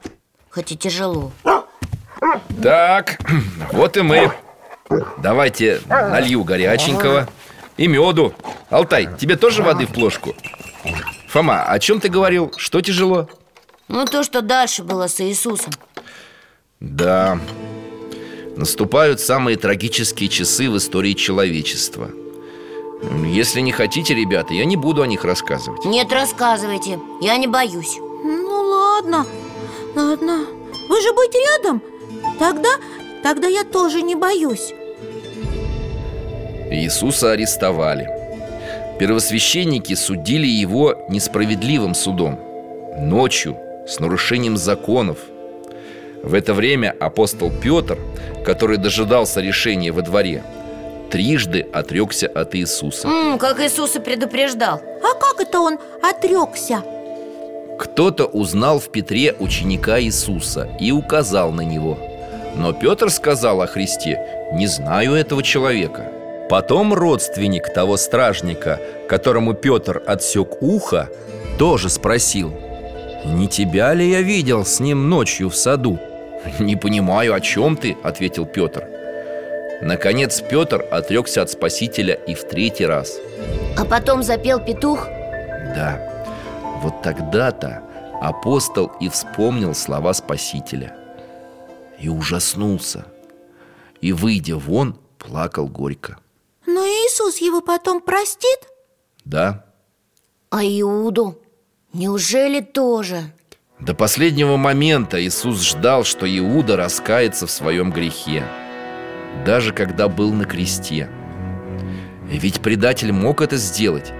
[0.50, 1.30] Хоть и тяжело.
[2.62, 3.18] Так,
[3.72, 4.32] вот и мы
[5.18, 7.28] Давайте налью горяченького
[7.76, 8.34] И меду.
[8.68, 10.34] Алтай, тебе тоже воды в плошку?
[11.28, 12.52] Фома, о чем ты говорил?
[12.56, 13.28] Что тяжело?
[13.88, 15.72] Ну, то, что дальше было с Иисусом.
[16.80, 17.38] Да.
[18.56, 22.10] Наступают самые трагические часы в истории человечества.
[23.24, 25.84] Если не хотите, ребята, я не буду о них рассказывать.
[25.84, 27.96] Нет, рассказывайте, я не боюсь.
[27.98, 29.26] Ну ладно,
[29.94, 30.44] ладно.
[30.88, 31.82] Вы же будете рядом?
[32.38, 32.70] Тогда,
[33.22, 34.74] тогда я тоже не боюсь
[36.70, 38.08] Иисуса арестовали.
[38.98, 42.38] Первосвященники судили его несправедливым судом
[42.98, 43.56] Ночью,
[43.86, 45.18] с нарушением законов.
[46.22, 47.98] В это время апостол Петр,
[48.44, 50.42] который дожидался решения во дворе
[51.10, 53.08] Трижды отрекся от Иисуса.
[53.08, 54.80] М, Как Иисус и предупреждал.
[55.02, 56.82] А как это он отрекся?
[57.78, 61.98] Кто-то узнал в Петре ученика Иисуса и указал на него.
[62.54, 64.20] Но Петр сказал о Христе
[64.52, 66.12] «Не знаю этого человека»
[66.50, 71.08] Потом родственник того стражника, которому Петр отсек ухо,
[71.60, 72.52] тоже спросил
[73.24, 76.00] «Не тебя ли я видел с ним ночью в саду?»
[76.58, 78.84] «Не понимаю, о чем ты?»– ответил Петр
[79.80, 83.18] Наконец Петр отрекся от Спасителя и в третий раз.
[83.78, 85.06] А потом запел петух?
[85.06, 86.26] Да,
[86.82, 87.80] вот тогда-то
[88.20, 90.94] апостол и вспомнил слова Спасителя
[91.98, 93.06] И ужаснулся.
[94.00, 96.18] И, выйдя вон, плакал горько
[96.72, 98.58] Но Иисус его потом простит?
[99.24, 99.64] Да,
[100.50, 101.38] А Иуду?
[101.92, 103.32] Неужели тоже?
[103.80, 108.44] до последнего момента Иисус ждал, что Иуда раскается в своем грехе
[109.46, 111.08] Даже когда был на кресте
[112.26, 114.12] Ведь предатель мог это сделать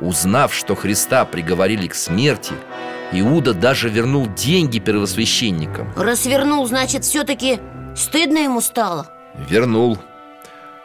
[0.00, 2.52] Узнав, что Христа приговорили к смерти
[3.12, 7.60] Иуда даже вернул деньги первосвященникам Расвернул, значит, все-таки
[7.96, 9.06] стыдно ему стало
[9.48, 9.98] Вернул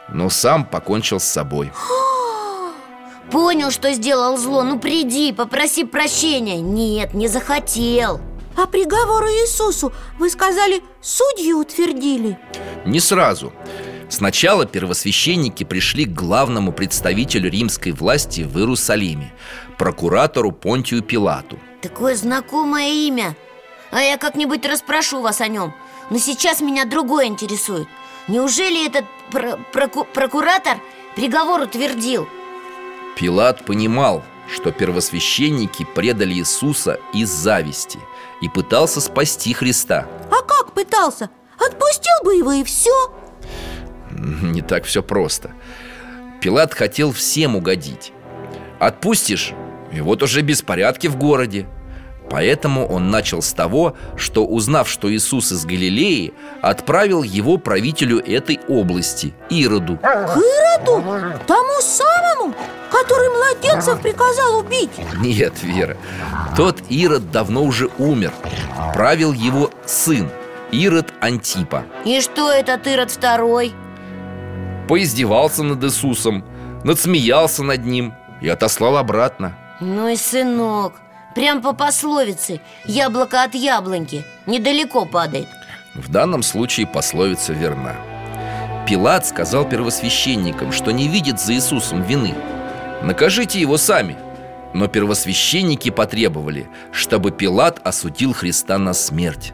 [0.08, 1.72] Но сам покончил с собой.
[3.30, 6.60] Понял, что сделал зло, ну приди, попроси прощения.
[6.60, 8.20] Нет, не захотел.
[8.56, 12.38] А приговору Иисусу, вы сказали, судьи утвердили?
[12.84, 13.52] Не сразу.
[14.10, 19.32] Сначала первосвященники пришли к главному представителю римской власти в Иерусалиме
[19.78, 21.58] Прокуратору Понтию Пилату.
[21.80, 23.34] Такое знакомое имя.
[23.90, 25.72] А я как-нибудь расспрошу вас о нем.
[26.10, 27.88] Но сейчас меня другое интересует.
[28.28, 30.76] Неужели этот про- проку- прокуратор
[31.16, 32.28] приговор утвердил?
[33.16, 34.22] Пилат понимал,
[34.52, 37.98] что первосвященники предали Иисуса из зависти
[38.40, 40.06] И пытался спасти Христа.
[40.30, 41.30] А как пытался?
[41.58, 42.90] Отпустил бы его и все
[44.10, 45.52] Не так все просто.
[46.40, 48.12] Пилат хотел всем угодить.
[48.80, 49.52] Отпустишь,
[49.92, 51.66] и вот уже беспорядки в городе
[52.32, 58.60] Поэтому он начал с того, что, узнав, что Иисус из Галилеи Отправил его правителю этой
[58.68, 59.96] области, Ироду.
[59.96, 61.02] К Ироду?
[61.44, 62.54] Тому самому,
[62.88, 64.90] который младенцев приказал убить?
[65.18, 65.96] Нет, Вера,
[66.56, 68.32] тот Ирод давно уже умер.
[68.94, 70.30] Правил его сын,
[70.70, 71.84] Ирод Антипа.
[72.04, 73.74] И что этот Ирод второй?
[74.88, 76.44] Поиздевался над Иисусом,
[76.84, 79.58] надсмеялся над ним и отослал обратно.
[79.80, 80.92] Ну и сынок
[81.34, 82.60] Прям по пословице.
[82.84, 84.24] Яблоко от яблоньки.
[84.46, 85.48] Недалеко падает.
[85.94, 87.96] В данном случае пословица верна.
[88.86, 92.34] Пилат сказал первосвященникам, что не видит за Иисусом вины.
[93.02, 94.16] Накажите его сами
[94.74, 99.52] Но первосвященники потребовали, чтобы Пилат осудил Христа на смерть.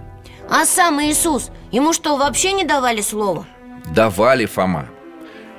[0.49, 3.47] А сам Иисус, ему что, вообще не давали слова?
[3.95, 4.89] Давали Фома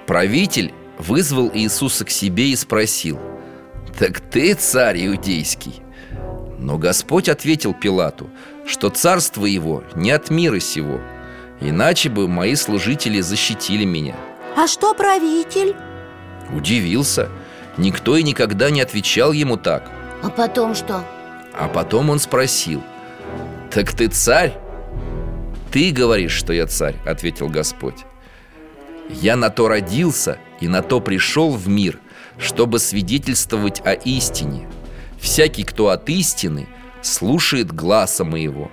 [0.08, 3.20] Правитель вызвал Иисуса к себе и спросил
[3.98, 5.84] Так ты царь иудейский?
[6.60, 8.30] Но Господь ответил Пилату,
[8.66, 11.00] что царство его не от мира сего
[11.62, 14.16] Иначе бы мои служители защитили меня
[14.58, 15.76] А что правитель?
[16.54, 17.30] Удивился
[17.78, 19.90] Никто и никогда не отвечал ему так
[20.22, 21.04] А потом что?
[21.58, 22.84] А потом он спросил
[23.72, 24.54] Так ты царь?
[25.72, 28.06] Ты говоришь, что я царь, ответил Господь
[29.10, 32.00] Я на то родился и на то пришел в мир
[32.38, 34.68] Чтобы свидетельствовать о истине
[35.20, 36.68] Всякий, кто от истины,
[37.02, 38.72] слушает гласа моего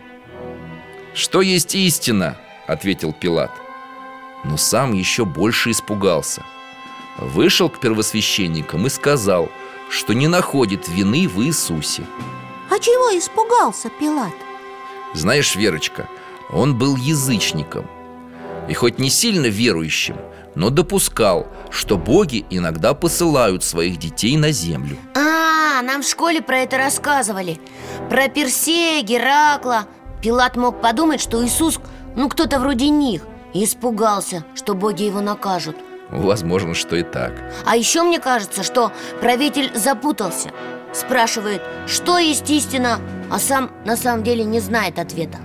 [1.15, 2.37] Что есть истина?
[2.67, 3.51] Ответил Пилат.
[4.45, 6.43] Но сам еще больше испугался.
[7.19, 9.49] Вышел к первосвященникам и сказал
[9.91, 12.05] Что не находит вины в Иисусе.
[12.71, 14.35] А чего испугался Пилат?
[15.15, 16.09] Знаешь, Верочка,
[16.51, 17.87] он был язычником
[18.69, 20.17] И хоть не сильно верующим,
[20.55, 26.59] но допускал, что боги иногда посылают своих детей на землю А, нам в школе про
[26.59, 27.61] это рассказывали.
[28.09, 29.87] Про Персея, Геракла.
[30.23, 31.79] Пилат мог подумать, что Иисус,
[32.15, 33.23] ну кто-то вроде них
[33.53, 35.77] и испугался, что боги его накажут.
[36.11, 37.33] Возможно, что и так.
[37.65, 40.51] А еще мне кажется, что правитель запутался.
[40.93, 43.01] Спрашивает, что есть истина,
[43.31, 45.39] а сам на самом деле не знает ответа.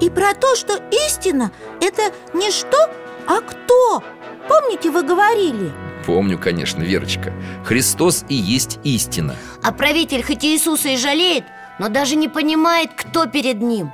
[0.00, 2.90] И про то, что истина– это не что,
[3.26, 4.02] а кто.
[4.48, 5.72] Помните, вы говорили?
[6.06, 7.32] Помню, конечно, Верочка.
[7.64, 9.36] Христос и есть истина.
[9.62, 11.44] А правитель хоть и Иисуса и жалеет,
[11.78, 13.90] но даже не понимает, кто перед ним.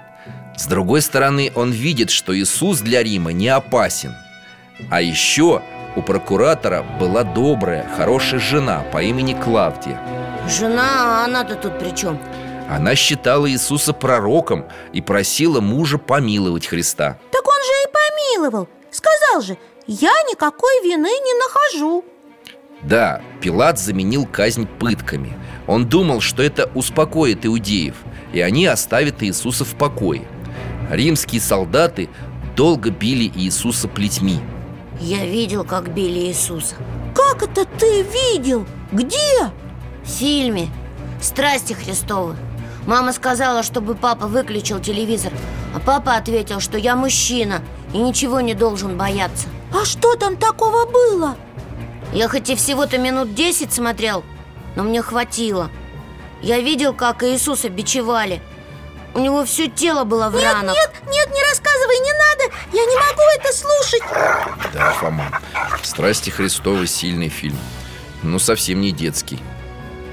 [0.56, 4.14] С другой стороны, он видит, что Иисус для Рима не опасен.
[4.90, 5.62] А еще
[5.96, 10.00] у прокуратора была добрая, хорошая жена по имени Клавдия.
[10.48, 12.18] Жена, а она-то тут при чем?
[12.68, 17.18] Она считала Иисуса пророком и просила мужа помиловать Христа.
[17.32, 18.68] Так он же и помиловал.
[18.90, 19.56] Сказал же,
[19.90, 22.04] я никакой вины не нахожу.
[22.84, 25.36] Да, Пилат заменил казнь пытками.
[25.66, 27.96] Он думал, что это успокоит иудеев
[28.32, 30.22] И они оставят Иисуса в покое.
[30.90, 32.08] Римские солдаты
[32.56, 34.38] долго били Иисуса плетьми.
[35.00, 36.76] Я видел, как били Иисуса.
[37.12, 38.66] Как это ты видел?
[38.92, 39.50] Где?
[40.04, 40.68] В фильме
[41.20, 42.36] «Страсти Христовы»
[42.86, 45.32] Мама сказала, чтобы папа выключил телевизор
[45.74, 47.60] А папа ответил, что я мужчина
[47.92, 51.36] и ничего не должен бояться А что там такого было?
[52.12, 54.24] Я хоть и всего-то минут десять смотрел,
[54.74, 55.70] но мне хватило.
[56.42, 58.42] Я видел, как Иисуса бичевали.
[59.14, 60.74] У него все тело было в ранах.
[60.74, 62.54] Нет, нет, не рассказывай, не надо.
[62.72, 64.02] Я не могу это слушать.
[64.72, 65.40] Да, Фома,
[65.82, 67.58] «Страсти Христовы» сильный фильм
[68.22, 69.38] Но совсем не детский.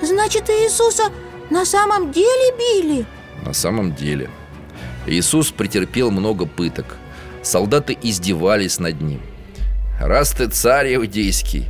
[0.01, 1.11] Значит, Иисуса
[1.49, 3.05] на самом деле били?
[3.43, 4.29] На самом деле.
[5.05, 6.97] Иисус претерпел много пыток.
[7.43, 9.21] Солдаты издевались над ним
[9.99, 11.65] Раз ты царь иудейский,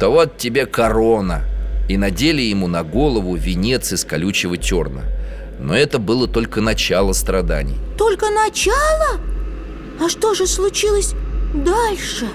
[0.00, 1.42] то вот тебе корона
[1.88, 5.04] И надели ему на голову венец из колючего терна
[5.60, 9.20] Но это было только начало страданий Только начало?
[10.00, 11.14] А что же случилось
[11.54, 12.26] дальше?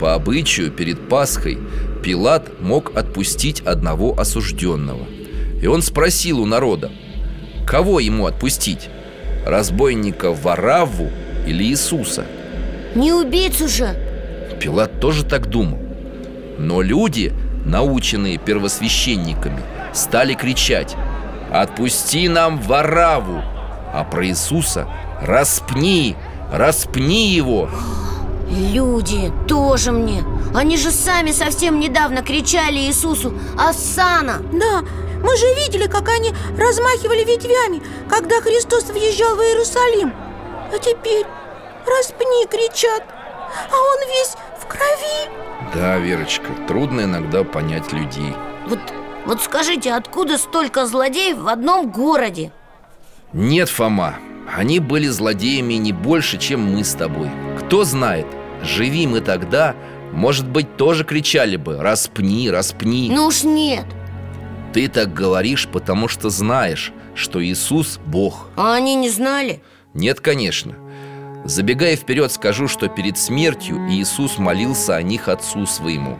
[0.00, 1.58] По обычаю перед Пасхой
[2.02, 5.06] Пилат мог отпустить одного осужденного
[5.60, 6.90] И он спросил у народа
[7.66, 8.88] Кого ему отпустить?
[9.44, 11.10] Разбойника Варавву
[11.46, 12.26] или Иисуса?
[12.94, 14.07] Не убийцу же
[14.58, 15.78] Пилат тоже так думал.
[16.58, 17.32] Но люди,
[17.64, 20.96] наученные первосвященниками Стали кричать
[21.52, 23.42] Отпусти нам Вараву
[23.92, 24.88] А про Иисуса
[25.22, 26.16] Распни,
[26.52, 27.68] распни его!
[28.48, 30.24] Люди, тоже мне!
[30.54, 34.82] Они же сами совсем недавно кричали Иисусу «Асана!» Да,
[35.22, 40.14] мы же видели, как они размахивали ветвями, когда Христос въезжал в Иерусалим.
[40.72, 41.26] А теперь
[41.86, 43.02] распни, кричат.
[43.70, 44.36] А он весь
[44.68, 45.30] крови?
[45.74, 48.34] Да, Верочка, трудно иногда понять людей.
[48.66, 48.78] Вот,
[49.26, 52.52] вот скажите, откуда столько злодеев в одном городе?
[53.32, 54.14] Нет, Фома,
[54.56, 57.30] они были злодеями не больше, чем мы с тобой.
[57.58, 58.26] Кто знает,
[58.62, 59.74] живи мы тогда,
[60.12, 63.84] может быть, тоже кричали бы «Распни, распни» Ну уж нет.
[64.72, 68.48] Ты так говоришь, потому что знаешь, что Иисус– Бог.
[68.56, 69.62] А они не знали?
[69.92, 70.74] Нет, конечно
[71.44, 76.18] Забегая вперед, скажу, что перед смертью Иисус молился о них Отцу Своему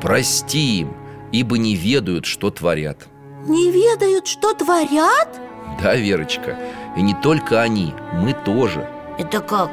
[0.00, 0.96] Прости им,
[1.32, 3.08] ибо не ведают, что творят
[3.46, 5.40] Не ведают, что творят?
[5.80, 6.58] Да, Верочка,
[6.96, 8.88] и не только они, мы тоже
[9.18, 9.70] Это как?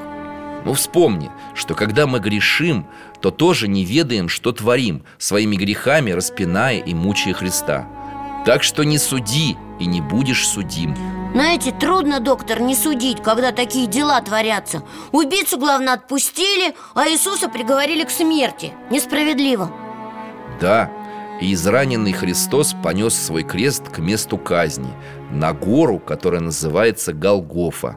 [0.66, 2.86] Ну вспомни, что когда мы грешим,
[3.22, 7.88] то тоже не ведаем, что творим, своими грехами распиная и мучая Христа.
[8.46, 10.96] Так что не суди и не будешь судим.
[11.34, 18.04] Знаете, трудно, доктор, не судить, когда такие дела творятся Убийцу, главное, отпустили, а Иисуса приговорили
[18.04, 19.72] к смерти Несправедливо
[20.60, 20.92] Да,
[21.40, 24.92] и израненный Христос понес свой крест к месту казни,
[25.32, 27.96] на гору, которая называется Голгофа.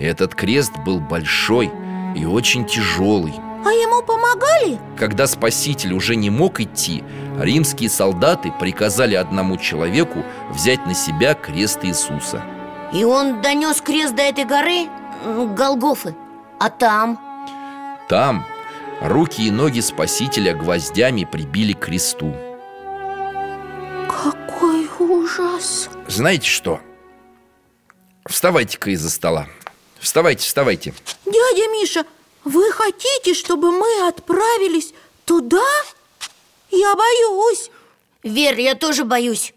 [0.00, 1.70] Этот крест был большой
[2.16, 3.34] и очень тяжелый.
[3.66, 4.78] А ему помогали?
[4.96, 7.02] Когда Спаситель уже не мог идти,
[7.36, 12.44] римские солдаты приказали одному человеку взять на себя крест Иисуса.
[12.92, 14.88] И он донес крест до этой горы,
[15.56, 16.14] Голгофы
[16.60, 17.18] А там?
[18.08, 18.46] Там
[19.00, 22.36] руки и ноги Спасителя гвоздями прибили к кресту.
[24.08, 26.80] Какой ужас Знаете что?
[28.28, 29.48] Вставайте-ка из-за стола.
[29.98, 30.94] Вставайте, вставайте.
[31.24, 32.04] Дядя Миша,
[32.46, 34.94] вы хотите, чтобы мы отправились
[35.24, 35.66] туда?
[36.70, 37.70] Я боюсь
[38.22, 39.52] Вер, я тоже боюсь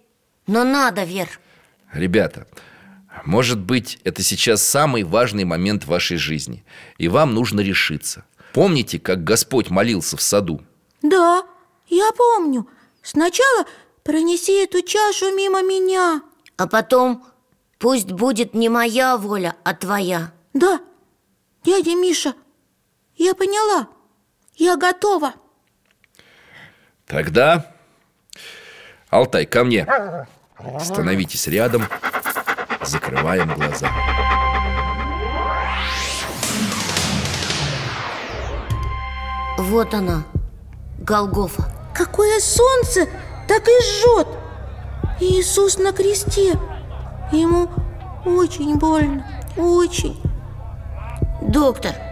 [0.47, 1.39] Но надо, Вер
[1.93, 2.47] Ребята,
[3.25, 6.63] может быть, это сейчас самый важный момент в вашей жизни,
[6.97, 8.25] и вам нужно решиться.
[8.53, 10.61] Помните, как Господь молился в саду?
[11.03, 11.43] Да,
[11.87, 12.67] я помню
[13.03, 13.65] Сначала
[14.03, 16.23] пронеси эту чашу мимо меня
[16.57, 17.23] А потом
[17.77, 20.81] пусть будет не моя воля, а твоя Да,
[21.63, 22.33] дядя Миша,
[23.19, 23.89] Я поняла.
[24.55, 25.33] Я готова.
[27.05, 27.65] Тогда,
[29.09, 29.85] Алтай, ко мне.
[30.79, 31.83] Становитесь рядом,
[32.81, 33.89] закрываем глаза.
[39.57, 40.23] Вот она,
[40.99, 41.69] Голгофа.
[41.93, 43.05] Какое солнце
[43.49, 44.27] так и жжет!
[45.19, 46.57] Иисус на кресте.
[47.33, 47.69] Ему
[48.25, 50.21] очень больно, очень.
[51.41, 52.08] Доктор,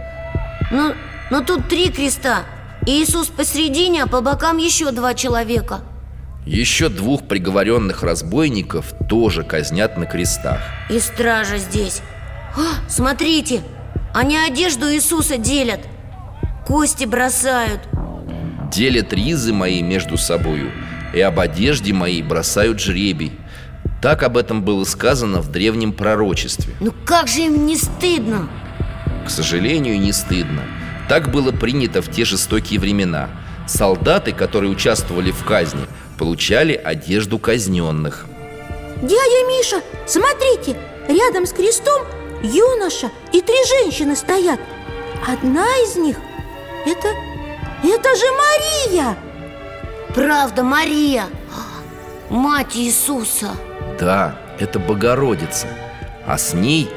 [0.70, 0.94] ну,
[1.30, 2.44] но тут три креста.
[2.86, 5.80] Иисус посередине, а по бокам еще два человека.
[6.46, 10.60] Еще двух приговоренных разбойников тоже казнят на крестах.
[10.88, 12.00] И стража здесь.
[12.56, 13.60] А, Смотрите,
[14.14, 15.80] они одежду Иисуса делят.
[16.66, 17.80] Кости бросают.
[18.72, 20.70] Делят ризы мои между собою
[21.14, 23.32] И об одежде моей бросают жребий.
[24.02, 26.74] Так об этом было сказано в древнем пророчестве.
[26.80, 28.48] Ну как же им не стыдно?
[29.28, 30.62] К сожалению, не стыдно.
[31.06, 33.28] Так было принято в те жестокие времена.
[33.66, 35.84] Солдаты, которые участвовали в казни,
[36.16, 38.24] получали одежду казненных.
[39.02, 42.06] Дядя Миша, смотрите, рядом с крестом
[42.42, 44.60] юноша и три женщины стоят.
[45.26, 46.16] Одна из них–
[46.86, 47.08] это,
[47.84, 49.14] это же Мария!
[50.14, 51.26] Правда, Мария?
[52.30, 53.50] Мать Иисуса!
[54.00, 55.66] Да, это Богородица
[56.26, 56.88] А с ней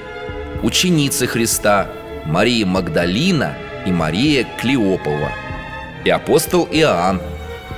[0.64, 1.90] ученицы Христа
[2.26, 3.56] Мария Магдалина
[3.86, 5.32] и Мария Клеопова
[6.04, 7.22] И апостол Иоанн.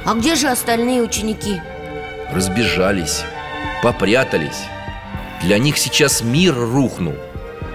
[0.06, 1.62] А где же остальные ученики?
[2.32, 3.24] Разбежались,
[3.82, 4.64] попрятались.
[5.42, 7.16] Для них сейчас мир рухнул.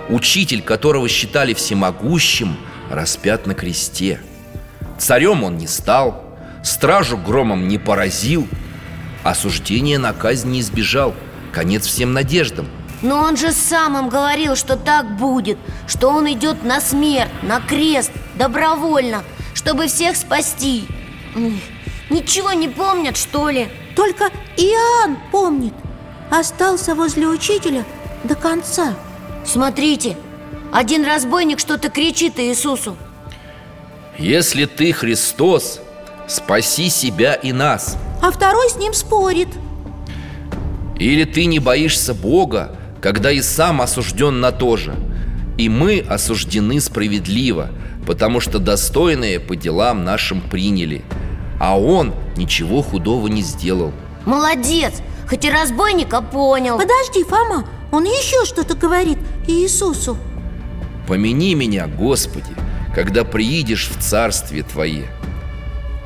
[0.08, 2.56] Учитель, которого считали всемогущим,
[2.90, 4.20] распят на кресте.
[4.98, 6.24] Царем он не стал,
[6.62, 8.48] стражу громом не поразил
[9.24, 11.14] Осуждение на казнь не избежал.
[11.52, 12.66] Конец всем надеждам
[13.02, 17.60] Но он же сам им говорил, что так будет Что он идет на смерть, на
[17.60, 19.22] крест, добровольно
[19.54, 20.84] Чтобы всех спасти.
[22.10, 23.68] Ничего не помнят, что ли?
[23.94, 25.74] Только Иоанн помнит.
[26.30, 27.84] Остался возле учителя
[28.24, 28.94] до конца.
[29.44, 30.16] Смотрите,
[30.72, 32.96] один разбойник что-то кричит Иисусу.
[34.18, 35.80] Если ты Христос,
[36.26, 39.48] спаси себя и нас А второй с ним спорит.
[40.98, 44.94] Или ты не боишься Бога, когда и сам осужден на то же.
[45.56, 47.70] И мы осуждены справедливо,
[48.06, 51.04] потому что достойные по делам нашим приняли.
[51.60, 53.92] А он ничего худого не сделал.
[54.24, 54.94] Молодец,
[55.28, 56.78] хоть и разбойника понял.
[56.78, 60.16] Подожди, Фома, он еще что-то говорит Иисусу.
[61.08, 62.50] Помяни меня, Господи,
[62.94, 65.08] когда приидешь в Царствие Твое.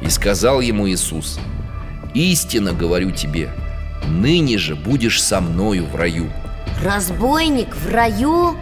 [0.00, 1.38] И сказал ему Иисус
[2.14, 3.50] Истинно говорю тебе,
[4.06, 6.30] ныне же будешь со мною в раю
[6.82, 8.56] Разбойник в раю?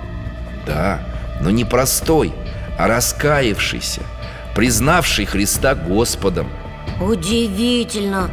[0.67, 1.01] Да,
[1.41, 2.33] но не простой,
[2.79, 4.03] а раскаявшийся
[4.55, 6.49] Признавший Христа Господом.
[7.01, 8.31] Удивительно!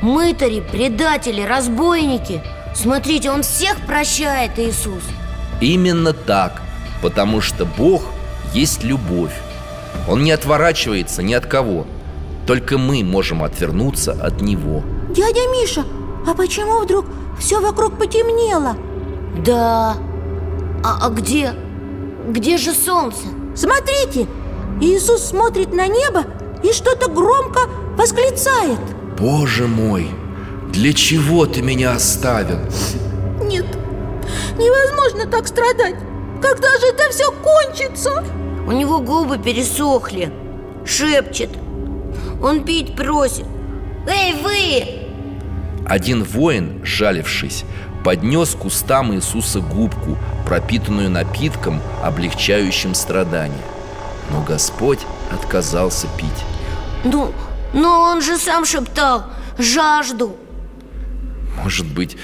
[0.00, 2.42] Мытари, предатели, разбойники!
[2.74, 5.02] Смотрите, он всех прощает, Иисус!
[5.60, 6.62] Именно так,
[7.02, 8.04] потому что Бог
[8.54, 9.32] есть любовь.
[10.08, 11.86] Он не отворачивается ни от кого
[12.46, 14.84] Только мы можем отвернуться от Него.
[15.10, 15.84] Дядя Миша,
[16.26, 17.06] а почему вдруг
[17.38, 18.76] все вокруг потемнело?
[19.44, 19.96] Да
[20.84, 21.52] А, а где?
[22.28, 23.26] Где же солнце?
[23.54, 24.26] Смотрите,
[24.80, 26.24] Иисус смотрит на небо
[26.62, 27.60] и что-то громко
[27.96, 28.78] восклицает
[29.18, 30.10] Боже мой,
[30.72, 32.58] для чего ты меня оставил?
[33.42, 33.66] Нет,
[34.58, 35.96] невозможно так страдать
[36.42, 38.24] Когда же это все кончится?
[38.66, 40.32] У него губы пересохли
[40.84, 41.50] Шепчет
[42.42, 43.46] Он пить просит
[44.08, 45.06] Эй, вы!
[45.88, 47.64] Один воин, жалившись,
[48.06, 53.64] поднес к устам Иисуса губку, пропитанную напитком, облегчающим страдания.
[54.30, 55.00] Но Господь
[55.32, 56.44] отказался пить.
[57.02, 57.34] Ну,
[57.74, 59.24] но он же сам шептал
[59.58, 60.36] Жажду
[61.56, 62.16] Может быть,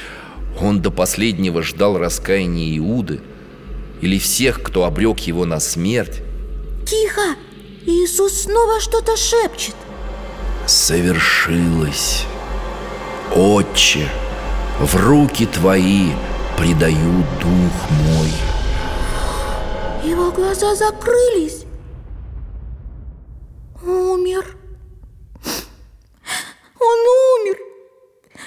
[0.61, 3.21] он до последнего ждал раскаяния Иуды
[4.01, 6.21] Или всех, кто обрек его на смерть?
[6.87, 7.35] Тихо,
[7.87, 9.75] Иисус снова что-то шепчет.
[10.65, 12.25] Совершилось.
[13.35, 14.09] Отче,
[14.81, 16.13] в руки твои
[16.57, 18.33] предаю дух мой.
[20.05, 21.65] Его глаза закрылись.
[23.83, 24.57] Умер.
[26.81, 26.99] Он
[27.39, 27.59] умер.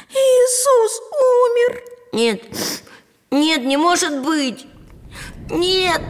[0.09, 1.84] Иисус умер.
[2.13, 2.41] Нет,
[3.32, 4.65] нет, не может быть.
[5.49, 6.01] Нет.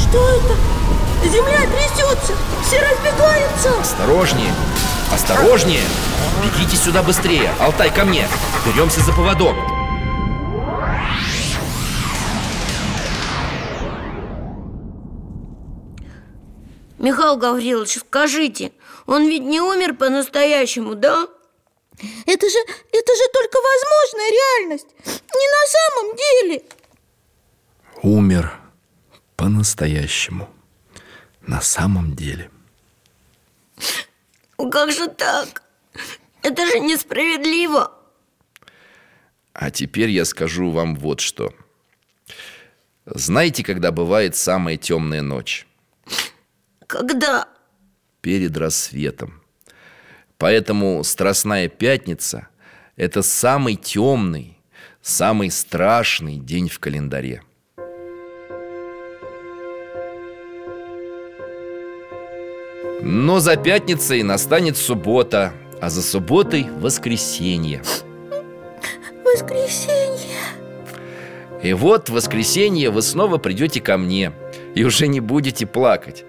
[0.00, 0.75] Что это?
[1.36, 2.34] Земля трясется!
[2.62, 3.78] Все разбегаются!
[3.78, 4.54] Осторожнее!
[5.12, 5.82] Осторожнее!
[6.42, 7.52] Бегите сюда быстрее!
[7.60, 8.26] Алтай, ко мне!
[8.64, 9.54] Беремся за поводок!
[16.98, 18.72] Михаил Гаврилович, скажите,
[19.04, 21.28] он ведь не умер по-настоящему, да?
[22.24, 22.58] Это же,
[22.92, 26.62] это же только возможная реальность, не на самом деле.
[28.02, 28.58] Умер
[29.36, 30.48] по-настоящему.
[31.46, 32.50] На самом деле
[34.58, 35.62] Ну, Как же так?
[36.42, 37.92] Это же несправедливо
[39.52, 41.52] А теперь я скажу вам вот что
[43.04, 45.66] Знаете, когда бывает самая темная ночь?
[46.86, 47.48] Когда?
[48.20, 49.42] Перед рассветом
[50.38, 52.48] Поэтому Страстная Пятница–
[52.96, 54.58] это самый темный,
[55.00, 57.42] самый страшный день в календаре
[63.08, 67.80] Но за пятницей настанет суббота, а за субботой– воскресенье.
[69.24, 70.40] Воскресенье.
[71.62, 74.32] И вот в воскресенье вы снова придете ко мне
[74.74, 76.24] И уже не будете плакать.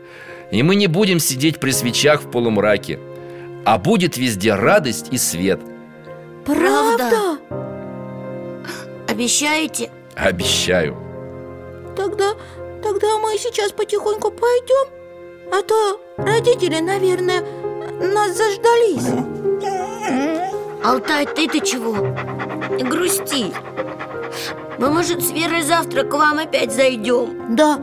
[0.52, 3.00] И мы не будем сидеть при свечах в полумраке
[3.66, 5.60] А будет везде радость и свет.
[6.46, 7.40] Правда?
[9.08, 9.90] Обещаете?
[10.16, 10.96] Обещаю.
[11.96, 12.34] Тогда,
[12.84, 14.97] тогда мы сейчас потихоньку пойдем
[15.52, 17.41] А то родители, наверное,
[18.02, 19.08] нас заждались.
[20.84, 21.95] Алтай, ты-то чего?
[22.76, 23.54] Не грусти.
[24.78, 27.56] Мы, может, с Верой завтра к вам опять зайдем?
[27.56, 27.80] Да,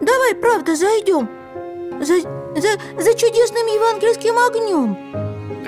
[0.00, 1.28] давай, правда, зайдем.
[2.00, 4.96] За, за, за чудесным евангельским огнем.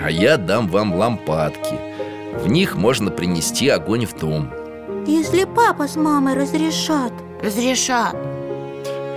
[0.02, 1.78] А я дам вам лампадки.
[2.38, 4.50] В них можно принести огонь в дом.
[5.06, 7.12] Если папа с мамой разрешат.
[7.42, 8.16] Разрешат.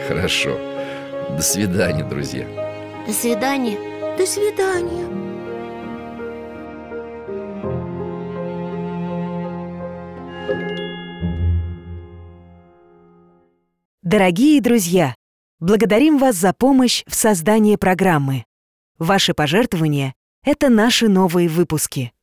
[0.07, 0.57] Хорошо
[1.31, 2.47] До свидания, друзья
[3.05, 3.77] До свидания
[4.17, 5.05] До свидания
[14.01, 15.15] Дорогие друзья,
[15.59, 18.45] благодарим вас за помощь в создании программы.
[18.99, 20.13] Ваши пожертвования–
[20.45, 22.13] это наши новые выпуски.